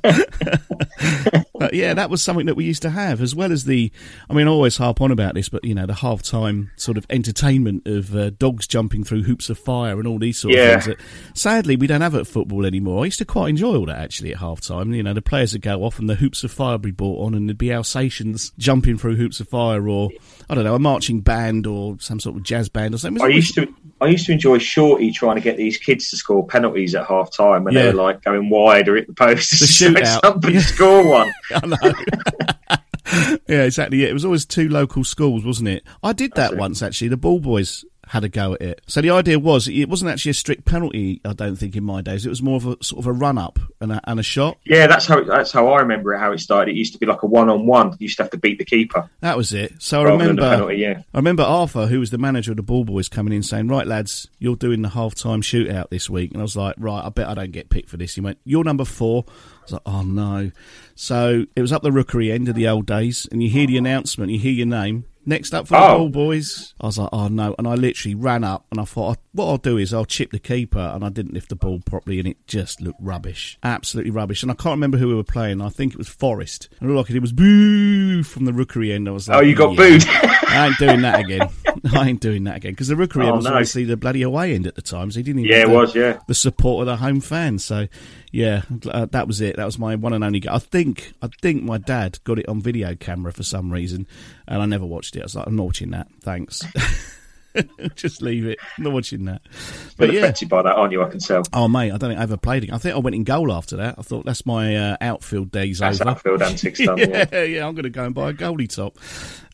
but 1.59 1.75
yeah, 1.75 1.95
that 1.95 2.11
was 2.11 2.23
something 2.23 2.47
that 2.47 2.55
we 2.57 2.64
used 2.64 2.83
to 2.83 2.91
have, 2.91 3.21
as 3.21 3.35
well 3.35 3.52
as 3.52 3.64
the. 3.64 3.91
I 4.29 4.35
mean, 4.35 4.47
I 4.47 4.50
always 4.50 4.76
harp 4.76 5.00
on 5.00 5.11
about 5.11 5.35
this, 5.35 5.49
but 5.49 5.64
you 5.64 5.75
know, 5.75 5.87
the 5.87 5.93
halftime 5.95 6.69
sort 6.76 6.97
of 6.99 7.07
entertainment 7.11 7.87
of 7.87 8.14
uh, 8.14 8.31
dogs 8.31 8.67
jumping 8.67 9.05
through 9.05 9.23
hoops 9.25 9.50
of 9.50 9.59
fire 9.59 9.99
and 9.99 10.07
all 10.07 10.19
these 10.19 10.38
sort 10.38 10.55
Yeah. 10.55 10.76
of 10.76 10.85
things. 10.85 10.97
That 10.97 11.05
sadly 11.38 11.76
we 11.76 11.87
don't 11.87 12.00
have 12.00 12.14
at 12.14 12.26
football 12.26 12.64
anymore. 12.67 13.02
I 13.02 13.07
used 13.07 13.19
to 13.19 13.25
quite 13.25 13.49
enjoy 13.50 13.76
all 13.76 13.87
that 13.87 13.99
actually 13.99 14.33
at 14.33 14.38
halftime. 14.41 14.95
You 14.95 15.02
know, 15.02 15.14
the 15.14 15.23
players 15.23 15.52
would 15.52 15.62
go 15.62 15.85
off 15.85 15.99
and 15.99 16.09
the 16.09 16.14
hoops 16.17 16.45
of 16.45 16.50
fire 16.52 16.73
would 16.73 16.83
be 16.83 16.91
brought 16.91 17.25
on, 17.26 17.35
and 17.35 17.49
there'd 17.49 17.59
be 17.59 17.73
Alsatians 17.73 18.52
jumping 18.59 18.99
through 18.99 19.17
hoops 19.17 19.41
of 19.41 19.49
fire, 19.49 19.88
or 19.88 20.11
I 20.50 20.55
don't 20.55 20.64
know, 20.64 20.75
a 20.75 20.79
marching 20.79 21.21
band 21.21 21.67
or 21.67 21.97
some 22.00 22.21
sort 22.21 22.37
of 22.37 22.43
jazz 22.43 22.69
band 22.69 22.95
or 22.95 22.99
something. 22.99 23.23
I 23.23 23.29
used 23.29 23.55
to 23.55 23.73
I 24.00 24.07
used 24.07 24.26
to 24.26 24.33
enjoy 24.33 24.59
Shorty 24.59 25.12
trying 25.12 25.37
to 25.37 25.41
get 25.41 25.57
these 25.57 25.76
kids 25.76 26.11
to 26.11 26.17
score 26.17 26.45
penalties 26.45 26.95
at 26.97 27.07
half 27.07 27.31
time 27.31 27.62
when 27.64 27.75
Yeah. 27.75 27.83
they 27.83 27.88
were 27.91 28.02
like 28.02 28.23
going 28.25 28.50
wide 28.50 28.88
or 28.88 28.97
hit 28.97 29.07
the 29.07 29.12
post. 29.12 29.50
The 29.61 29.67
shootout. 29.67 30.41
Score 30.75 31.07
one. 31.07 31.33
I 31.55 31.67
know. 31.67 33.37
yeah, 33.49 33.64
exactly. 33.64 33.99
Yeah, 33.99 34.09
it 34.09 34.14
was 34.14 34.25
always 34.25 34.45
two 34.45 34.69
local 34.69 35.05
schools, 35.05 35.45
wasn't 35.45 35.69
it? 35.69 35.85
I 36.02 36.12
did 36.12 36.33
that 36.35 36.57
once 36.57 36.83
actually. 36.83 37.09
The 37.09 37.17
ball 37.17 37.41
boys 37.41 37.85
had 38.12 38.25
a 38.25 38.28
go 38.28 38.52
at 38.52 38.61
it. 38.61 38.83
So 38.87 39.00
the 39.00 39.09
idea 39.09 39.38
was 39.38 39.69
it 39.69 39.88
wasn't 39.88 40.11
actually 40.11 40.33
a 40.33 40.35
strict 40.35 40.66
penalty. 40.66 41.23
I 41.25 41.33
don't 41.33 41.57
think 41.57 41.75
in 41.76 41.83
my 41.83 42.02
days 42.02 42.26
it 42.26 42.28
was 42.28 42.42
more 42.42 42.57
of 42.57 42.66
a 42.66 42.85
sort 42.85 42.99
of 42.99 43.07
a 43.07 43.12
run 43.12 43.38
up 43.38 43.59
and 43.81 43.90
a, 43.90 44.02
and 44.04 44.21
a 44.21 44.23
shot. 44.23 44.59
Yeah, 44.66 44.87
that's 44.87 45.07
how 45.07 45.16
it, 45.16 45.26
that's 45.26 45.50
how 45.50 45.69
I 45.69 45.81
remember 45.81 46.12
it. 46.12 46.19
How 46.19 46.31
it 46.31 46.38
started. 46.38 46.73
It 46.73 46.76
used 46.76 46.92
to 46.92 46.99
be 46.99 47.07
like 47.07 47.23
a 47.23 47.26
one 47.26 47.49
on 47.49 47.66
one. 47.66 47.92
You 47.92 47.97
used 48.00 48.19
to 48.19 48.25
have 48.25 48.31
to 48.33 48.37
beat 48.37 48.59
the 48.59 48.66
keeper. 48.66 49.09
That 49.21 49.38
was 49.38 49.54
it. 49.54 49.73
So 49.78 50.02
I 50.02 50.11
remember. 50.11 50.42
penalty, 50.42 50.76
yeah. 50.76 51.00
I 51.14 51.16
remember 51.16 51.42
Arthur, 51.42 51.87
who 51.87 52.00
was 52.00 52.11
the 52.11 52.19
manager 52.19 52.50
of 52.50 52.59
the 52.59 52.62
ball 52.62 52.85
boys, 52.85 53.09
coming 53.09 53.33
in 53.33 53.42
saying, 53.42 53.69
"Right, 53.69 53.87
lads, 53.87 54.28
you're 54.38 54.57
doing 54.57 54.83
the 54.83 54.90
half 54.90 55.14
time 55.14 55.40
shootout 55.40 55.88
this 55.88 56.11
week." 56.11 56.33
And 56.33 56.40
I 56.40 56.42
was 56.42 56.54
like, 56.54 56.75
"Right, 56.76 57.02
I 57.02 57.09
bet 57.09 57.28
I 57.28 57.35
don't 57.35 57.52
get 57.52 57.71
picked 57.71 57.88
for 57.88 57.97
this." 57.97 58.14
He 58.14 58.21
went, 58.21 58.37
"You're 58.45 58.62
number 58.62 58.85
four. 58.85 59.25
I 59.26 59.62
was 59.62 59.73
like, 59.73 59.83
"Oh 59.87 60.02
no!" 60.02 60.50
So 60.95 61.47
it 61.57 61.62
was 61.62 61.73
up 61.73 61.83
the 61.83 61.90
rookery 61.90 62.31
end 62.31 62.50
of 62.50 62.57
the 62.57 62.69
old 62.69 62.85
days, 62.85 63.26
and 63.33 63.42
you 63.42 63.49
hear 63.49 63.66
the 63.66 63.78
announcement, 63.78 64.31
you 64.33 64.38
hear 64.38 64.52
your 64.52 64.66
name. 64.66 65.07
Next 65.25 65.55
up 65.55 65.69
for 65.69 65.75
the 65.75 65.85
Oh. 65.85 65.99
ball 65.99 66.09
boys, 66.09 66.75
I 66.81 66.87
was 66.87 66.99
like, 66.99 67.09
"Oh 67.12 67.29
no!" 67.29 67.55
And 67.57 67.69
I 67.69 67.75
literally 67.75 68.14
ran 68.17 68.43
up, 68.43 68.67
and 68.73 68.81
I 68.81 68.85
thought, 68.85 69.19
"What 69.33 69.47
I'll 69.47 69.57
do 69.59 69.76
is 69.79 69.95
I'll 69.95 70.05
chip 70.05 70.33
the 70.33 70.41
keeper," 70.41 70.91
and 70.95 71.05
I 71.05 71.11
didn't 71.11 71.33
lift 71.35 71.49
the 71.49 71.55
ball 71.57 71.81
properly, 71.87 72.19
and 72.19 72.26
it 72.26 72.38
just 72.49 72.81
looked 72.81 73.00
rubbish, 73.00 73.57
absolutely 73.62 74.11
rubbish. 74.11 74.43
And 74.43 74.50
I 74.50 74.55
can't 74.55 74.73
remember 74.75 74.99
who 74.99 75.09
we 75.09 75.14
were 75.14 75.23
playing. 75.23 75.61
I 75.61 75.69
think 75.69 75.93
it 75.93 75.99
was 75.99 76.09
Forest, 76.09 76.69
and 76.81 76.91
all 76.91 76.99
I 76.99 77.02
could 77.05 77.12
hear 77.12 77.21
was 77.21 77.33
"boo" 77.33 77.92
from 78.23 78.45
the 78.45 78.52
rookery 78.52 78.93
end. 78.93 79.09
I 79.09 79.12
was 79.12 79.29
like, 79.29 79.38
Oh, 79.38 79.41
you 79.41 79.55
got 79.55 79.71
"Yeah." 79.73 79.76
booed. 79.76 80.05
I 80.09 80.67
ain't 80.69 80.79
doing 80.79 81.02
that 81.02 81.21
again. 81.25 81.49
I 81.95 82.09
ain't 82.11 82.21
doing 82.21 82.45
that 82.45 82.57
again 82.57 82.73
because 82.73 82.89
the 82.89 82.95
Rookery 82.97 83.26
Oh, 83.26 83.35
was 83.37 83.45
no. 83.45 83.50
obviously 83.52 83.85
the 83.85 83.97
bloody 83.97 84.23
away 84.23 84.54
end 84.54 84.67
at 84.69 84.76
the 84.76 84.82
time, 84.82 85.11
so 85.11 85.19
he 85.19 85.23
didn't 85.25 85.41
even 85.41 85.50
Yeah, 85.50 85.65
it 85.65 85.69
the, 85.69 85.73
was, 85.75 85.95
yeah. 85.97 86.21
the 86.28 86.35
support 86.35 86.82
of 86.82 86.87
the 86.87 86.97
home 86.97 87.21
fans. 87.21 87.65
So 87.65 87.89
yeah, 88.30 88.63
uh, 88.89 89.06
that 89.06 89.26
was 89.26 89.41
it. 89.41 89.56
That 89.56 89.65
was 89.65 89.78
my 89.78 89.97
one 89.97 90.13
and 90.13 90.23
only. 90.23 90.39
Go- 90.41 90.52
I 90.52 90.58
think 90.58 91.13
I 91.23 91.28
think 91.41 91.63
my 91.65 91.78
dad 91.78 92.19
got 92.25 92.39
it 92.39 92.49
on 92.49 92.61
video 92.61 92.95
camera 92.95 93.32
for 93.32 93.43
some 93.43 93.73
reason, 93.73 94.06
and 94.47 94.63
I 94.63 94.67
never 94.67 94.87
watched 94.87 95.17
it. 95.17 95.21
I 95.21 95.25
was 95.25 95.35
like, 95.35 95.47
I'm 95.47 95.56
not 95.56 95.65
watching 95.65 95.91
that. 95.91 96.06
Thanks. 96.21 96.63
Just 97.95 98.23
leave 98.23 98.47
it. 98.47 98.58
I'm 98.78 98.84
not 98.84 98.93
watching 98.93 99.25
that. 99.26 99.43
But 99.97 100.06
But 100.08 100.12
yeah. 100.12 100.21
affected 100.21 100.49
by 100.49 100.62
that, 100.62 100.75
aren't 100.75 100.93
you? 100.93 101.02
I 101.02 101.08
can 101.08 101.21
tell. 101.21 101.43
Oh 101.52 101.69
mate, 101.69 101.93
I 101.93 101.97
don't 101.97 102.10
think 102.10 102.19
I 102.21 102.23
ever 102.23 102.36
played 102.36 102.65
it. 102.65 102.73
I 102.73 102.78
think 102.78 102.95
I 102.95 102.99
went 102.99 103.15
in 103.15 103.25
goal 103.25 103.52
after 103.52 103.76
that. 103.76 103.97
I 103.99 104.02
thought 104.02 104.25
that's 104.25 104.47
my 104.47 104.76
uh, 104.76 104.97
outfield 105.00 105.50
days 105.50 105.78
That's 105.78 106.00
over. 106.00 106.10
outfield 106.10 106.43
antics 106.43 106.78
done. 106.84 106.99
Yeah. 106.99 107.26
yeah, 107.32 107.43
yeah, 107.43 107.67
I'm 107.67 107.75
going 107.75 107.84
to 107.84 107.91
go 107.91 108.04
and 108.04 108.15
buy 108.15 108.30
a 108.30 108.32
goalie 108.32 108.69
top. 108.75 108.99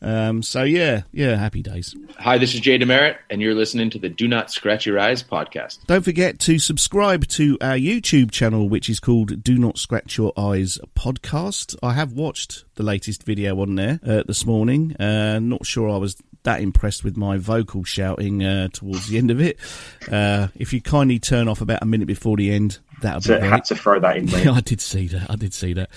Um, 0.01 0.41
so 0.43 0.63
yeah, 0.63 1.01
yeah, 1.11 1.35
happy 1.35 1.61
days. 1.61 1.95
Hi, 2.19 2.37
this 2.37 2.53
is 2.53 2.61
Jay 2.61 2.77
DeMerit, 2.79 3.17
and 3.29 3.41
you're 3.41 3.53
listening 3.55 3.89
to 3.91 3.99
the 3.99 4.09
Do 4.09 4.27
Not 4.27 4.49
Scratch 4.51 4.85
Your 4.85 4.99
Eyes 4.99 5.21
podcast. 5.23 5.85
Don't 5.87 6.03
forget 6.03 6.39
to 6.39 6.57
subscribe 6.59 7.27
to 7.29 7.57
our 7.61 7.75
YouTube 7.75 8.31
channel, 8.31 8.69
which 8.69 8.89
is 8.89 8.99
called 8.99 9.43
Do 9.43 9.57
Not 9.57 9.77
Scratch 9.77 10.17
Your 10.17 10.31
Eyes 10.37 10.79
Podcast. 10.95 11.75
I 11.83 11.93
have 11.93 12.13
watched 12.13 12.63
the 12.75 12.83
latest 12.83 13.23
video 13.23 13.59
on 13.61 13.75
there 13.75 13.99
uh, 14.05 14.23
this 14.25 14.45
morning. 14.45 14.95
Uh, 14.97 15.39
not 15.39 15.65
sure 15.65 15.89
I 15.89 15.97
was 15.97 16.15
that 16.43 16.61
impressed 16.61 17.03
with 17.03 17.17
my 17.17 17.37
vocal 17.37 17.83
shouting 17.83 18.43
uh, 18.43 18.69
towards 18.73 19.07
the 19.07 19.17
end 19.17 19.31
of 19.31 19.41
it. 19.41 19.57
Uh, 20.11 20.47
if 20.55 20.71
you 20.73 20.81
kindly 20.81 21.19
turn 21.19 21.47
off 21.47 21.61
about 21.61 21.81
a 21.81 21.85
minute 21.85 22.07
before 22.07 22.37
the 22.37 22.51
end, 22.51 22.79
that'll 23.01 23.21
So 23.21 23.35
be 23.35 23.39
great. 23.41 23.49
had 23.51 23.65
to 23.65 23.75
throw 23.75 23.99
that 23.99 24.17
in. 24.17 24.27
Yeah, 24.27 24.51
I 24.53 24.61
did 24.61 24.81
see 24.81 25.07
that. 25.07 25.29
I 25.29 25.35
did 25.35 25.53
see 25.53 25.73
that. 25.73 25.89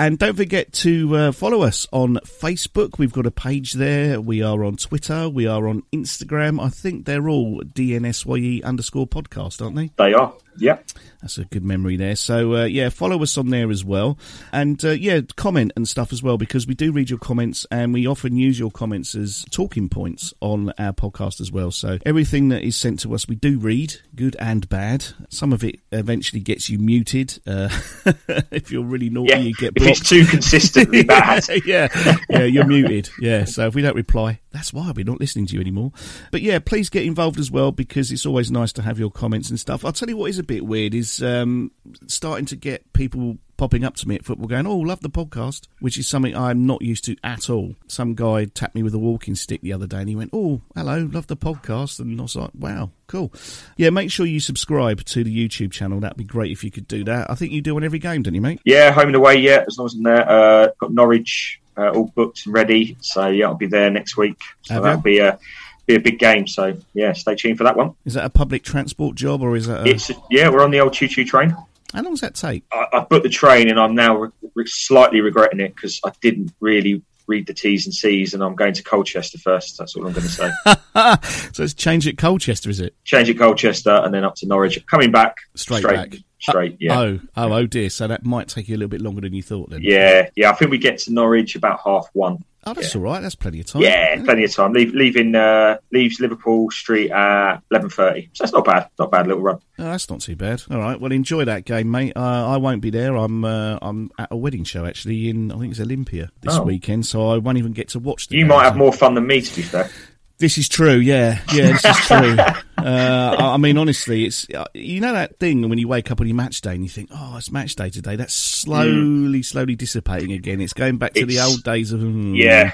And 0.00 0.16
don't 0.16 0.36
forget 0.36 0.72
to 0.74 1.16
uh, 1.16 1.32
follow 1.32 1.62
us 1.62 1.88
on 1.90 2.18
Facebook. 2.24 2.98
We've 2.98 3.12
got 3.12 3.26
a 3.26 3.32
page 3.32 3.72
there. 3.72 4.20
We 4.20 4.42
are 4.42 4.62
on 4.62 4.76
Twitter. 4.76 5.28
We 5.28 5.48
are 5.48 5.66
on 5.66 5.82
Instagram. 5.92 6.62
I 6.64 6.68
think 6.68 7.04
they're 7.04 7.28
all 7.28 7.62
DNSYE 7.62 8.62
underscore 8.62 9.08
podcast, 9.08 9.60
aren't 9.60 9.74
they? 9.74 9.90
They 9.96 10.14
are. 10.14 10.32
Yeah. 10.58 10.78
That's 11.20 11.36
a 11.38 11.44
good 11.46 11.64
memory 11.64 11.96
there. 11.96 12.14
So 12.14 12.54
uh, 12.54 12.64
yeah, 12.66 12.90
follow 12.90 13.20
us 13.24 13.36
on 13.36 13.50
there 13.50 13.70
as 13.72 13.84
well, 13.84 14.16
and 14.52 14.82
uh, 14.84 14.90
yeah, 14.90 15.20
comment 15.34 15.72
and 15.74 15.88
stuff 15.88 16.12
as 16.12 16.22
well 16.22 16.38
because 16.38 16.64
we 16.68 16.74
do 16.74 16.92
read 16.92 17.10
your 17.10 17.18
comments 17.18 17.66
and 17.72 17.92
we 17.92 18.06
often 18.06 18.36
use 18.36 18.56
your 18.56 18.70
comments 18.70 19.16
as 19.16 19.44
talking 19.50 19.88
points 19.88 20.32
on 20.40 20.72
our 20.78 20.92
podcast 20.92 21.40
as 21.40 21.50
well. 21.50 21.72
So 21.72 21.98
everything 22.06 22.50
that 22.50 22.62
is 22.62 22.76
sent 22.76 23.00
to 23.00 23.14
us, 23.14 23.26
we 23.26 23.34
do 23.34 23.58
read, 23.58 23.94
good 24.14 24.36
and 24.38 24.68
bad. 24.68 25.06
Some 25.28 25.52
of 25.52 25.64
it 25.64 25.80
eventually 25.90 26.40
gets 26.40 26.70
you 26.70 26.78
muted. 26.78 27.36
Uh, 27.44 27.68
if 28.52 28.70
you're 28.70 28.84
really 28.84 29.10
naughty, 29.10 29.30
Yeah. 29.32 29.38
you 29.38 29.54
get 29.54 29.72
If 29.74 29.86
it's 29.88 30.08
too 30.08 30.24
consistently 30.24 31.02
bad. 31.02 31.42
yeah, 31.66 31.88
yeah, 32.30 32.44
you're 32.44 32.64
muted. 32.66 33.10
Yeah, 33.20 33.44
so 33.44 33.66
if 33.66 33.74
we 33.74 33.82
don't 33.82 33.96
reply, 33.96 34.38
that's 34.50 34.72
why 34.72 34.92
we're 34.94 35.04
not 35.04 35.20
listening 35.20 35.46
to 35.46 35.54
you 35.54 35.60
anymore. 35.60 35.92
But 36.30 36.42
yeah, 36.42 36.58
please 36.58 36.88
get 36.88 37.04
involved 37.04 37.38
as 37.38 37.50
well 37.50 37.72
because 37.72 38.10
it's 38.10 38.26
always 38.26 38.50
nice 38.50 38.72
to 38.74 38.82
have 38.82 38.98
your 38.98 39.10
comments 39.10 39.50
and 39.50 39.60
stuff. 39.60 39.84
I'll 39.84 39.92
tell 39.92 40.08
you 40.08 40.16
what 40.16 40.30
is 40.30 40.38
a 40.38 40.42
bit 40.42 40.64
weird 40.64 40.94
is 40.94 41.22
um, 41.22 41.70
starting 42.06 42.46
to 42.46 42.56
get 42.56 42.92
people 42.92 43.38
popping 43.58 43.84
up 43.84 43.96
to 43.96 44.08
me 44.08 44.14
at 44.14 44.24
football 44.24 44.46
going, 44.46 44.66
Oh, 44.66 44.78
love 44.78 45.00
the 45.00 45.10
podcast, 45.10 45.66
which 45.80 45.98
is 45.98 46.08
something 46.08 46.34
I'm 46.34 46.64
not 46.64 46.80
used 46.80 47.04
to 47.04 47.16
at 47.22 47.50
all. 47.50 47.74
Some 47.88 48.14
guy 48.14 48.46
tapped 48.46 48.74
me 48.74 48.82
with 48.82 48.94
a 48.94 48.98
walking 48.98 49.34
stick 49.34 49.60
the 49.60 49.72
other 49.72 49.86
day 49.86 49.98
and 49.98 50.08
he 50.08 50.16
went, 50.16 50.30
Oh, 50.32 50.62
hello, 50.74 51.08
love 51.12 51.26
the 51.26 51.36
podcast. 51.36 52.00
And 52.00 52.18
I 52.18 52.22
was 52.22 52.36
like, 52.36 52.50
Wow, 52.54 52.92
cool. 53.06 53.32
Yeah, 53.76 53.90
make 53.90 54.10
sure 54.10 54.24
you 54.24 54.40
subscribe 54.40 55.04
to 55.06 55.24
the 55.24 55.48
YouTube 55.48 55.72
channel. 55.72 56.00
That'd 56.00 56.16
be 56.16 56.24
great 56.24 56.52
if 56.52 56.64
you 56.64 56.70
could 56.70 56.88
do 56.88 57.04
that. 57.04 57.30
I 57.30 57.34
think 57.34 57.52
you 57.52 57.60
do 57.60 57.76
on 57.76 57.84
every 57.84 57.98
game, 57.98 58.22
don't 58.22 58.34
you, 58.34 58.40
mate? 58.40 58.60
Yeah, 58.64 58.92
home 58.92 59.08
and 59.08 59.16
away. 59.16 59.36
Yeah, 59.36 59.64
as 59.66 59.76
long 59.76 59.86
as 59.86 59.94
I'm 59.94 60.04
there. 60.04 60.28
Uh, 60.28 60.68
got 60.78 60.92
Norwich 60.92 61.60
uh, 61.78 61.90
all 61.90 62.12
booked 62.14 62.46
and 62.46 62.54
ready. 62.54 62.96
So 63.00 63.28
yeah, 63.28 63.46
I'll 63.46 63.54
be 63.54 63.66
there 63.66 63.90
next 63.90 64.16
week. 64.16 64.40
So 64.62 64.74
Have 64.74 64.82
that'll 64.82 64.98
you? 64.98 65.02
be 65.02 65.18
a 65.18 65.38
be 65.86 65.94
a 65.94 66.00
big 66.00 66.18
game. 66.18 66.46
So 66.46 66.76
yeah, 66.92 67.12
stay 67.12 67.34
tuned 67.34 67.58
for 67.58 67.64
that 67.64 67.76
one. 67.76 67.94
Is 68.04 68.14
that 68.14 68.24
a 68.24 68.30
public 68.30 68.62
transport 68.62 69.16
job 69.16 69.40
or 69.40 69.56
is 69.56 69.66
that 69.66 69.86
a... 69.86 69.90
It's 69.90 70.10
yeah, 70.30 70.50
we're 70.50 70.62
on 70.62 70.70
the 70.70 70.80
old 70.80 70.92
choo 70.92 71.08
choo 71.08 71.24
train. 71.24 71.56
How 71.94 72.02
long 72.02 72.12
does 72.12 72.20
that 72.20 72.34
take? 72.34 72.64
I, 72.70 72.86
I 72.92 73.00
booked 73.00 73.22
the 73.22 73.30
train 73.30 73.70
and 73.70 73.80
I'm 73.80 73.94
now 73.94 74.30
re- 74.54 74.66
slightly 74.66 75.20
regretting 75.20 75.60
it 75.60 75.74
because 75.74 76.00
I 76.04 76.12
didn't 76.20 76.52
really 76.60 77.02
read 77.28 77.46
the 77.46 77.54
T's 77.54 77.86
and 77.86 77.94
C's 77.94 78.34
and 78.34 78.42
I'm 78.42 78.56
going 78.56 78.72
to 78.74 78.82
Colchester 78.82 79.38
first. 79.38 79.78
That's 79.78 79.94
all 79.94 80.06
I'm 80.06 80.12
going 80.12 80.26
to 80.26 80.32
say. 80.32 80.50
so 81.52 81.62
it's 81.62 81.74
change 81.74 82.08
at 82.08 82.18
Colchester, 82.18 82.70
is 82.70 82.80
it? 82.80 82.94
Change 83.04 83.30
at 83.30 83.38
Colchester 83.38 83.90
and 83.90 84.12
then 84.12 84.24
up 84.24 84.34
to 84.36 84.46
Norwich. 84.46 84.84
Coming 84.86 85.12
back 85.12 85.36
Straight 85.54 85.80
straight, 85.80 86.10
back. 86.10 86.20
straight. 86.40 86.76
Yeah. 86.80 86.98
Oh, 86.98 87.20
oh, 87.36 87.52
oh 87.52 87.66
dear. 87.66 87.90
So 87.90 88.08
that 88.08 88.24
might 88.24 88.48
take 88.48 88.68
you 88.68 88.74
a 88.74 88.78
little 88.78 88.88
bit 88.88 89.02
longer 89.02 89.20
than 89.20 89.34
you 89.34 89.42
thought 89.42 89.70
then. 89.70 89.80
Yeah, 89.82 90.30
yeah. 90.34 90.50
I 90.50 90.54
think 90.54 90.70
we 90.70 90.78
get 90.78 90.98
to 91.00 91.12
Norwich 91.12 91.54
about 91.54 91.80
half 91.84 92.08
one. 92.14 92.42
Oh, 92.70 92.74
that's 92.74 92.94
all 92.96 93.02
right. 93.02 93.20
That's 93.20 93.34
plenty 93.34 93.60
of 93.60 93.66
time. 93.66 93.82
Yeah, 93.82 94.22
plenty 94.24 94.44
of 94.44 94.54
time. 94.54 94.72
Leave, 94.72 94.94
leaving 94.94 95.34
uh, 95.34 95.78
leaves 95.92 96.20
Liverpool 96.20 96.70
Street 96.70 97.10
at 97.10 97.60
eleven 97.70 97.90
thirty. 97.90 98.30
So 98.32 98.44
that's 98.44 98.52
not 98.52 98.64
bad. 98.64 98.88
Not 98.98 99.10
bad 99.10 99.26
little 99.26 99.42
run. 99.42 99.56
Oh, 99.78 99.84
that's 99.84 100.08
not 100.10 100.20
too 100.20 100.36
bad. 100.36 100.62
All 100.70 100.78
right. 100.78 101.00
Well, 101.00 101.12
enjoy 101.12 101.44
that 101.44 101.64
game, 101.64 101.90
mate. 101.90 102.12
Uh, 102.16 102.48
I 102.52 102.56
won't 102.56 102.82
be 102.82 102.90
there. 102.90 103.16
I'm 103.16 103.44
uh, 103.44 103.78
I'm 103.80 104.10
at 104.18 104.28
a 104.30 104.36
wedding 104.36 104.64
show 104.64 104.84
actually 104.84 105.28
in 105.28 105.50
I 105.52 105.58
think 105.58 105.70
it's 105.72 105.80
Olympia 105.80 106.30
this 106.42 106.56
Oh. 106.56 106.62
weekend, 106.62 107.06
so 107.06 107.30
I 107.30 107.38
won't 107.38 107.58
even 107.58 107.72
get 107.72 107.88
to 107.90 107.98
watch. 107.98 108.28
The 108.28 108.36
You 108.36 108.42
game. 108.42 108.48
might 108.48 108.64
have 108.64 108.76
more 108.76 108.92
fun 108.92 109.14
than 109.14 109.26
me, 109.26 109.40
to 109.40 109.56
be 109.56 109.62
fair. 109.62 109.90
This 110.38 110.56
is 110.56 110.68
true. 110.68 110.96
Yeah, 110.96 111.40
yeah. 111.52 111.72
This 111.72 111.84
is 111.84 111.96
true. 112.06 112.36
uh, 112.84 113.36
I 113.38 113.56
mean, 113.56 113.76
honestly, 113.76 114.24
it's 114.24 114.46
uh, 114.50 114.66
you 114.72 115.00
know 115.00 115.12
that 115.12 115.38
thing 115.38 115.68
when 115.68 115.78
you 115.78 115.88
wake 115.88 116.10
up 116.12 116.20
on 116.20 116.28
your 116.28 116.36
match 116.36 116.60
day 116.60 116.74
and 116.74 116.84
you 116.84 116.88
think, 116.88 117.10
"Oh, 117.12 117.36
it's 117.36 117.50
match 117.50 117.74
day 117.74 117.90
today." 117.90 118.14
That's 118.14 118.34
slowly, 118.34 119.42
slowly 119.42 119.74
dissipating 119.74 120.32
again. 120.32 120.60
It's 120.60 120.72
going 120.72 120.96
back 120.98 121.14
to 121.14 121.26
the 121.26 121.36
Mm. 121.36 121.46
Old 121.46 121.62
days 121.64 121.92
of 121.92 122.00
mm. 122.00 122.36
Yeah. 122.36 122.72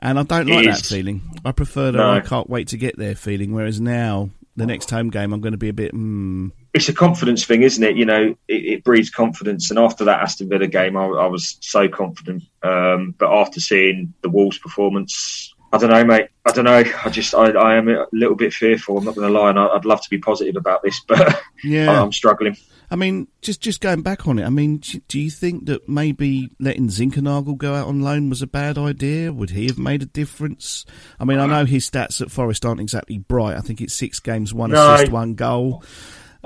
And 0.00 0.18
I 0.18 0.24
don't 0.24 0.46
like 0.46 0.66
that 0.66 0.84
feeling. 0.84 1.22
I 1.44 1.52
prefer 1.52 1.90
the 1.92 1.98
No. 1.98 2.12
I 2.12 2.20
can't 2.20 2.50
wait 2.50 2.68
to 2.68 2.76
get 2.76 2.98
there 2.98 3.14
feeling. 3.14 3.52
Whereas 3.52 3.80
now, 3.80 4.30
the 4.56 4.66
next 4.66 4.90
home 4.90 5.10
game, 5.10 5.32
I'm 5.32 5.40
going 5.40 5.52
to 5.52 5.58
be 5.58 5.68
a 5.68 5.72
bit. 5.72 5.94
Mm, 5.94 6.52
It's 6.74 6.88
a 6.88 6.92
confidence 6.92 7.44
thing, 7.44 7.62
isn't 7.62 7.82
it? 7.82 7.96
You 7.96 8.04
know, 8.04 8.34
it, 8.48 8.64
it 8.64 8.84
breeds 8.84 9.10
confidence. 9.10 9.70
And 9.70 9.78
after 9.78 10.04
that 10.04 10.20
Aston 10.20 10.48
Villa 10.48 10.66
game, 10.66 10.96
I, 10.96 11.04
I 11.06 11.26
was 11.26 11.56
so 11.60 11.88
confident. 11.88 12.42
Um, 12.62 13.14
but 13.18 13.32
after 13.32 13.60
seeing 13.60 14.12
the 14.22 14.28
Wolves' 14.28 14.58
performance, 14.58 15.54
I 15.76 15.78
don't 15.78 15.90
know, 15.90 16.04
mate. 16.04 16.28
I 16.46 16.52
don't 16.52 16.64
know. 16.64 16.82
I 17.04 17.08
just, 17.10 17.34
I, 17.34 17.50
I 17.50 17.76
am 17.76 17.88
a 17.88 18.06
little 18.12 18.34
bit 18.36 18.52
fearful. 18.52 18.98
I'm 18.98 19.04
not 19.04 19.14
going 19.14 19.30
to 19.32 19.38
lie, 19.38 19.50
and 19.50 19.58
I, 19.58 19.66
I'd 19.68 19.84
love 19.84 20.00
to 20.02 20.10
be 20.10 20.18
positive 20.18 20.56
about 20.56 20.82
this, 20.82 21.00
but 21.06 21.42
Yeah. 21.64 22.02
I'm 22.02 22.12
struggling. 22.12 22.56
I 22.88 22.94
mean, 22.94 23.26
just 23.42 23.60
just 23.60 23.80
going 23.80 24.02
back 24.02 24.28
on 24.28 24.38
it. 24.38 24.44
I 24.44 24.48
mean, 24.48 24.80
do, 25.08 25.18
you 25.18 25.28
think 25.28 25.66
that 25.66 25.88
maybe 25.88 26.50
letting 26.60 26.86
Zinckernagel 26.86 27.56
go 27.58 27.74
out 27.74 27.88
on 27.88 28.00
loan 28.00 28.28
was 28.30 28.42
a 28.42 28.46
bad 28.46 28.78
idea? 28.78 29.32
Would 29.32 29.50
he 29.50 29.66
have 29.66 29.76
made 29.78 30.02
a 30.02 30.06
difference? 30.06 30.84
I 31.18 31.24
mean, 31.24 31.40
I 31.40 31.46
know 31.46 31.64
his 31.64 31.90
stats 31.90 32.20
at 32.20 32.30
Forest 32.30 32.64
aren't 32.64 32.80
exactly 32.80 33.18
bright. 33.18 33.56
I 33.56 33.60
think 33.60 33.80
it's 33.80 33.92
six 33.92 34.20
games, 34.20 34.54
one 34.54 34.70
No. 34.70 34.94
assist, 34.94 35.10
one 35.10 35.34
goal. 35.34 35.82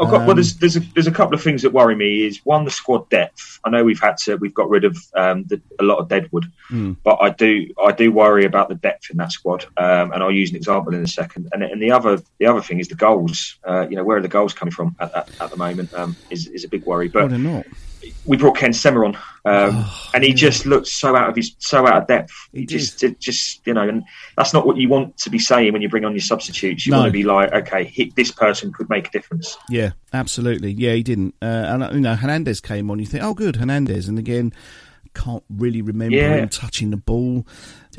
I've 0.00 0.10
got, 0.10 0.20
well, 0.20 0.30
Um, 0.30 0.36
there's 0.36 0.56
there's 0.56 0.76
a, 0.76 0.80
there's 0.94 1.06
a 1.06 1.12
couple 1.12 1.34
of 1.34 1.42
things 1.42 1.62
that 1.62 1.72
worry 1.72 1.94
me. 1.94 2.26
Is 2.26 2.40
one 2.44 2.64
the 2.64 2.70
squad 2.70 3.08
depth. 3.10 3.60
I 3.64 3.70
know 3.70 3.84
we've 3.84 4.00
had 4.00 4.16
to 4.24 4.36
we've 4.36 4.54
got 4.54 4.70
rid 4.70 4.84
of 4.84 4.96
um, 5.14 5.44
the, 5.44 5.60
a 5.78 5.84
lot 5.84 5.98
of 5.98 6.08
deadwood, 6.08 6.50
Hmm. 6.68 6.92
but 7.04 7.18
I 7.20 7.30
do 7.30 7.66
I 7.84 7.92
do 7.92 8.10
worry 8.10 8.44
about 8.46 8.68
the 8.68 8.76
depth 8.76 9.10
in 9.10 9.18
that 9.18 9.32
squad. 9.32 9.64
Um, 9.76 10.12
and 10.12 10.22
I'll 10.22 10.30
use 10.30 10.50
an 10.50 10.56
example 10.56 10.94
in 10.94 11.02
a 11.02 11.08
second. 11.08 11.48
And, 11.52 11.62
and 11.62 11.82
the 11.82 11.92
other 11.92 12.22
the 12.38 12.46
other 12.46 12.62
thing 12.62 12.78
is 12.78 12.88
the 12.88 12.94
goals. 12.94 13.58
Uh, 13.68 13.86
you 13.88 13.96
know 13.96 14.04
where 14.04 14.16
are 14.16 14.22
the 14.22 14.28
goals 14.28 14.54
coming 14.54 14.72
from 14.72 14.96
at, 15.00 15.14
at, 15.14 15.30
at 15.40 15.50
the 15.50 15.56
moment 15.56 15.92
um, 15.94 16.16
is 16.30 16.46
is 16.48 16.64
a 16.64 16.68
big 16.68 16.84
worry. 16.86 17.08
But 17.08 17.28
they're 17.28 17.38
not. 17.38 17.66
We 18.24 18.36
brought 18.36 18.56
Ken 18.56 18.72
Sema 18.72 19.04
on, 19.04 19.16
um, 19.44 19.84
and 20.14 20.24
he 20.24 20.32
just 20.32 20.64
looked 20.66 20.86
so 20.86 21.16
out 21.16 21.28
of 21.28 21.36
his 21.36 21.54
so 21.58 21.86
out 21.86 22.02
of 22.02 22.06
depth. 22.08 22.30
Oh, 22.32 22.48
He 22.54 22.60
He 22.60 22.66
just 22.66 23.04
just 23.18 23.66
you 23.66 23.74
know, 23.74 23.88
and 23.88 24.02
that's 24.36 24.52
not 24.54 24.66
what 24.66 24.76
you 24.76 24.88
want 24.88 25.16
to 25.18 25.30
be 25.30 25.38
saying 25.38 25.72
when 25.72 25.82
you 25.82 25.88
bring 25.88 26.04
on 26.04 26.12
your 26.12 26.20
substitutes. 26.20 26.86
You 26.86 26.92
No. 26.92 26.98
want 27.00 27.08
to 27.08 27.12
be 27.12 27.24
like, 27.24 27.52
okay, 27.52 27.84
hit, 27.84 28.14
this 28.16 28.30
person 28.30 28.72
could 28.72 28.88
make 28.88 29.08
a 29.08 29.10
difference. 29.10 29.56
Yeah, 29.68 29.92
absolutely. 30.12 30.72
Yeah, 30.72 30.92
he 30.94 31.02
didn't. 31.02 31.34
Uh, 31.42 31.44
and 31.80 31.94
you 31.94 32.00
know, 32.00 32.14
Hernandez 32.14 32.60
came 32.60 32.90
on. 32.90 32.98
You 32.98 33.06
think, 33.06 33.22
oh, 33.24 33.34
good, 33.34 33.56
Hernandez. 33.56 34.08
And 34.08 34.18
again, 34.18 34.52
can't 35.14 35.42
really 35.50 35.82
remember 35.82 36.16
Yeah. 36.16 36.36
him 36.36 36.48
touching 36.48 36.90
the 36.90 36.96
ball. 36.96 37.46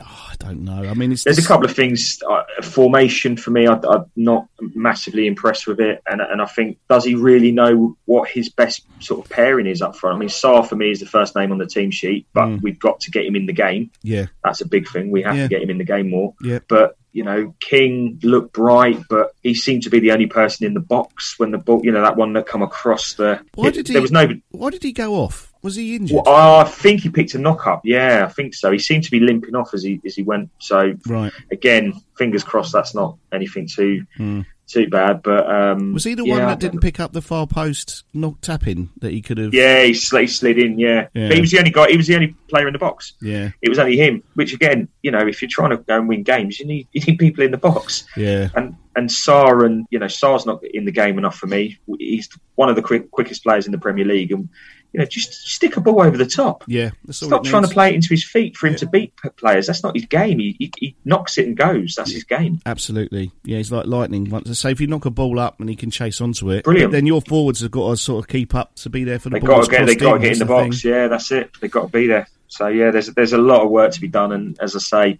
Oh, 0.01 0.27
I 0.31 0.35
don't 0.39 0.63
know. 0.63 0.83
I 0.89 0.93
mean, 0.93 1.11
it's 1.11 1.23
There's 1.25 1.37
a 1.37 1.45
couple 1.45 1.65
of 1.65 1.75
things. 1.75 2.21
Uh, 2.27 2.43
formation 2.63 3.35
for 3.37 3.51
me, 3.51 3.67
I, 3.67 3.73
I'm 3.73 4.05
not 4.15 4.47
massively 4.75 5.27
impressed 5.27 5.67
with 5.67 5.79
it, 5.79 6.01
and 6.09 6.21
and 6.21 6.41
I 6.41 6.45
think 6.45 6.77
does 6.89 7.03
he 7.05 7.15
really 7.15 7.51
know 7.51 7.97
what 8.05 8.29
his 8.29 8.49
best 8.49 8.85
sort 8.99 9.23
of 9.25 9.29
pairing 9.31 9.67
is 9.67 9.81
up 9.81 9.95
front? 9.95 10.15
I 10.15 10.19
mean, 10.19 10.29
Sarr 10.29 10.65
for 10.67 10.75
me 10.75 10.91
is 10.91 10.99
the 11.01 11.05
first 11.05 11.35
name 11.35 11.51
on 11.51 11.57
the 11.57 11.65
team 11.67 11.91
sheet, 11.91 12.25
but 12.33 12.45
Mm. 12.47 12.61
we've 12.61 12.79
got 12.79 13.01
to 13.01 13.11
get 13.11 13.25
him 13.25 13.35
in 13.35 13.45
the 13.45 13.53
game. 13.53 13.91
Yeah, 14.01 14.27
That's 14.43 14.61
a 14.61 14.67
big 14.67 14.87
thing. 14.87 15.11
We 15.11 15.21
have 15.23 15.35
Yeah. 15.35 15.43
to 15.43 15.49
get 15.49 15.61
him 15.61 15.69
in 15.69 15.77
the 15.77 15.83
game 15.83 16.09
more. 16.09 16.33
yeah. 16.41 16.59
But 16.67 16.95
you 17.13 17.25
know, 17.25 17.53
King 17.59 18.17
looked 18.23 18.53
bright, 18.53 18.97
but 19.09 19.31
he 19.43 19.53
seemed 19.53 19.83
to 19.83 19.89
be 19.89 19.99
the 19.99 20.13
only 20.13 20.27
person 20.27 20.65
in 20.65 20.73
the 20.73 20.79
box 20.79 21.35
when 21.37 21.51
the 21.51 21.57
ball, 21.57 21.81
you 21.83 21.91
know, 21.91 22.01
that 22.01 22.15
one 22.15 22.31
that 22.33 22.45
come 22.47 22.61
across 22.61 23.15
the. 23.15 23.41
Why 23.55 23.69
did 23.71 23.87
he? 23.89 23.93
There 23.93 24.01
was 24.01 24.13
no. 24.13 24.29
Why 24.51 24.69
did 24.69 24.81
he 24.83 24.93
go 24.93 25.15
off? 25.15 25.50
Was 25.63 25.75
he 25.75 25.95
injured? 25.95 26.21
Well, 26.25 26.59
I 26.59 26.63
think 26.63 27.01
he 27.01 27.09
picked 27.09 27.35
a 27.35 27.39
knock 27.39 27.67
up. 27.67 27.81
Yeah, 27.83 28.25
I 28.27 28.31
think 28.31 28.53
so. 28.55 28.71
He 28.71 28.79
seemed 28.79 29.03
to 29.03 29.11
be 29.11 29.19
limping 29.19 29.55
off 29.55 29.73
as 29.73 29.83
he 29.83 30.01
as 30.05 30.15
he 30.15 30.23
went. 30.23 30.49
So 30.59 30.93
Right. 31.07 31.31
again, 31.51 31.93
fingers 32.17 32.43
crossed 32.43 32.73
that's 32.73 32.95
not 32.95 33.17
anything 33.31 33.67
too 33.67 34.05
Hmm. 34.17 34.41
too 34.67 34.87
bad. 34.89 35.21
But 35.21 35.47
um, 35.49 35.93
Was 35.93 36.03
he 36.05 36.15
the 36.15 36.23
yeah, 36.25 36.33
one 36.37 36.41
that 36.47 36.59
didn't 36.59 36.79
pick 36.79 36.99
up 36.99 37.13
the 37.13 37.21
far 37.21 37.45
post 37.45 38.05
knock 38.13 38.41
tap 38.41 38.65
in 38.67 38.89
that 39.01 39.11
he 39.11 39.21
could 39.21 39.37
have? 39.37 39.53
Yeah, 39.53 39.83
he 39.83 39.93
slid, 39.93 40.21
he 40.21 40.27
slid 40.27 40.57
in. 40.57 40.79
Yeah. 40.79 41.07
Yeah. 41.13 41.27
but 41.27 41.35
he 41.35 41.41
was 41.41 41.51
the 41.51 41.59
only 41.59 41.71
guy. 41.71 41.91
He 41.91 41.97
was 41.97 42.07
the 42.07 42.15
only 42.15 42.35
player 42.47 42.65
in 42.67 42.73
the 42.73 42.79
box. 42.79 43.13
Yeah. 43.21 43.49
It 43.61 43.69
was 43.69 43.77
only 43.79 43.97
him. 43.97 44.23
Which 44.33 44.53
again, 44.53 44.87
you 45.03 45.11
know, 45.11 45.27
if 45.27 45.41
you're 45.43 45.49
trying 45.49 45.71
to 45.71 45.77
go 45.77 45.97
and 45.99 46.07
win 46.07 46.23
games, 46.23 46.59
you 46.59 46.65
need 46.65 46.87
you 46.93 47.01
need 47.05 47.17
people 47.19 47.43
in 47.43 47.51
the 47.51 47.57
box. 47.57 48.05
Yeah. 48.17 48.49
And 48.55 48.75
and 48.95 49.09
Sarr 49.09 49.65
and 49.65 49.85
you 49.91 49.99
know 49.99 50.07
Sarr's 50.07 50.45
not 50.45 50.63
in 50.63 50.85
the 50.85 50.91
game 50.91 51.17
enough 51.19 51.35
for 51.37 51.47
me. 51.47 51.77
He's 51.99 52.27
one 52.55 52.67
of 52.69 52.75
the 52.75 52.81
quick, 52.81 53.11
quickest 53.11 53.43
players 53.43 53.65
in 53.67 53.71
the 53.71 53.77
Premier 53.77 54.05
League, 54.05 54.31
and 54.31 54.49
you 54.93 54.99
know 54.99 55.05
just 55.05 55.33
stick 55.33 55.77
a 55.77 55.81
ball 55.81 56.01
over 56.01 56.17
the 56.17 56.25
top. 56.25 56.63
Yeah. 56.67 56.91
That's 57.05 57.25
Stop 57.25 57.43
trying 57.43 57.63
to 57.63 57.69
play 57.69 57.89
it 57.91 57.95
into 57.95 58.09
his 58.09 58.23
feet 58.23 58.57
for 58.57 58.67
him 58.67 58.75
to 58.75 58.85
beat 58.85 59.13
players. 59.37 59.67
That's 59.67 59.83
not 59.83 59.95
his 59.95 60.05
game. 60.05 60.39
He, 60.39 60.55
he, 60.59 60.71
he 60.77 60.95
knocks 61.05 61.37
it 61.37 61.47
and 61.47 61.55
goes. 61.55 61.95
That's 61.95 62.11
his 62.11 62.23
game. 62.23 62.59
Absolutely. 62.65 63.31
Yeah, 63.43 63.57
he's 63.57 63.71
like 63.71 63.85
lightning. 63.85 64.29
Once 64.29 64.57
so 64.59 64.67
if 64.69 64.81
you 64.81 64.87
knock 64.87 65.05
a 65.05 65.09
ball 65.11 65.39
up 65.39 65.59
and 65.59 65.69
he 65.69 65.75
can 65.75 65.91
chase 65.91 66.19
onto 66.21 66.49
it, 66.51 66.63
Brilliant. 66.65 66.91
then 66.91 67.05
your 67.05 67.21
forwards 67.21 67.61
have 67.61 67.71
got 67.71 67.89
to 67.91 67.97
sort 67.97 68.23
of 68.23 68.27
keep 68.27 68.53
up 68.55 68.75
to 68.75 68.89
be 68.89 69.03
there 69.03 69.19
for 69.19 69.29
the 69.29 69.35
They 69.39 69.45
ball. 69.45 69.57
got 69.59 69.65
to 69.65 69.71
get. 69.71 69.85
They 69.85 69.95
got 69.95 70.13
to 70.13 70.19
get 70.19 70.33
in 70.33 70.39
the 70.39 70.45
That's 70.45 70.49
box. 70.67 70.81
thing. 70.81 70.91
Yeah, 70.91 71.07
that's 71.07 71.31
it. 71.31 71.51
They've 71.61 71.71
got 71.71 71.83
to 71.83 71.87
be 71.87 72.07
there. 72.07 72.27
So 72.47 72.67
yeah, 72.67 72.91
there's 72.91 73.07
there's 73.07 73.33
a 73.33 73.37
lot 73.37 73.61
of 73.63 73.69
work 73.69 73.93
to 73.93 74.01
be 74.01 74.09
done. 74.09 74.31
And 74.33 74.59
as 74.59 74.75
I 74.75 74.79
say, 74.79 75.19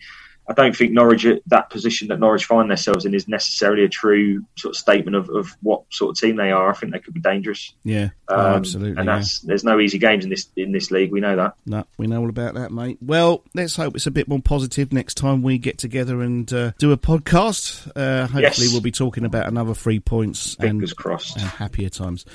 I 0.52 0.54
don't 0.64 0.76
think 0.76 0.92
Norwich 0.92 1.26
that 1.48 1.70
position 1.70 2.10
that 2.10 2.20
Norwich 2.20 2.46
find 2.46 2.70
themselves 2.70 3.06
in 3.06 3.14
is 3.14 3.28
necessarily 3.28 3.86
a 3.86 3.90
true 3.90 4.44
sort 4.58 4.76
of 4.76 4.78
statement 4.78 5.16
of, 5.16 5.30
of 5.30 5.56
what 5.62 5.84
sort 5.92 6.12
of 6.12 6.20
team 6.20 6.36
they 6.36 6.52
are. 6.52 6.70
I 6.70 6.74
think 6.74 6.92
they 6.92 7.00
could 7.00 7.14
be 7.14 7.22
dangerous. 7.22 7.74
Yeah. 7.84 8.10
Um, 8.28 8.40
oh, 8.40 8.56
absolutely. 8.56 8.98
And 8.98 9.08
yeah. 9.08 9.16
that's 9.18 9.40
there's 9.40 9.64
no 9.64 9.80
easy 9.80 9.98
games 9.98 10.24
in 10.26 10.30
this 10.30 10.50
in 10.58 10.72
this 10.72 10.92
league. 10.92 11.12
We 11.12 11.22
know 11.22 11.36
that. 11.38 11.54
No, 11.66 11.86
we 11.98 12.08
know 12.08 12.20
all 12.22 12.30
about 12.30 12.56
that, 12.56 12.72
mate. 12.72 12.98
Well, 13.02 13.44
let's 13.54 13.76
hope 13.76 13.96
it's 13.96 14.08
a 14.08 14.12
bit 14.12 14.28
more 14.28 14.42
positive 14.42 14.92
next 14.92 15.16
time 15.16 15.42
we 15.42 15.58
get 15.58 15.78
together 15.78 16.22
and 16.22 16.52
uh, 16.52 16.72
do 16.78 16.92
a 16.92 16.98
podcast. 16.98 17.90
Uh, 17.96 18.28
hopefully, 18.28 18.44
Yes. 18.44 18.72
we'll 18.72 18.82
be 18.82 18.92
talking 18.92 19.24
about 19.24 19.48
another 19.48 19.74
three 19.74 20.00
points 20.00 20.56
Fingers 20.56 20.92
and, 20.92 20.98
crossed. 20.98 21.38
and 21.38 21.46
happier 21.46 21.90
times. 21.90 22.26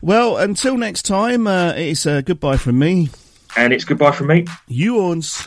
Well, 0.00 0.36
until 0.36 0.76
next 0.76 1.02
time, 1.02 1.46
uh, 1.46 1.72
it's 1.72 2.06
uh, 2.06 2.20
goodbye 2.20 2.56
from 2.56 2.78
me. 2.78 3.08
And 3.56 3.72
it's 3.72 3.84
goodbye 3.84 4.12
from 4.12 4.28
me. 4.28 4.46
You 4.68 5.00
ons. 5.00 5.46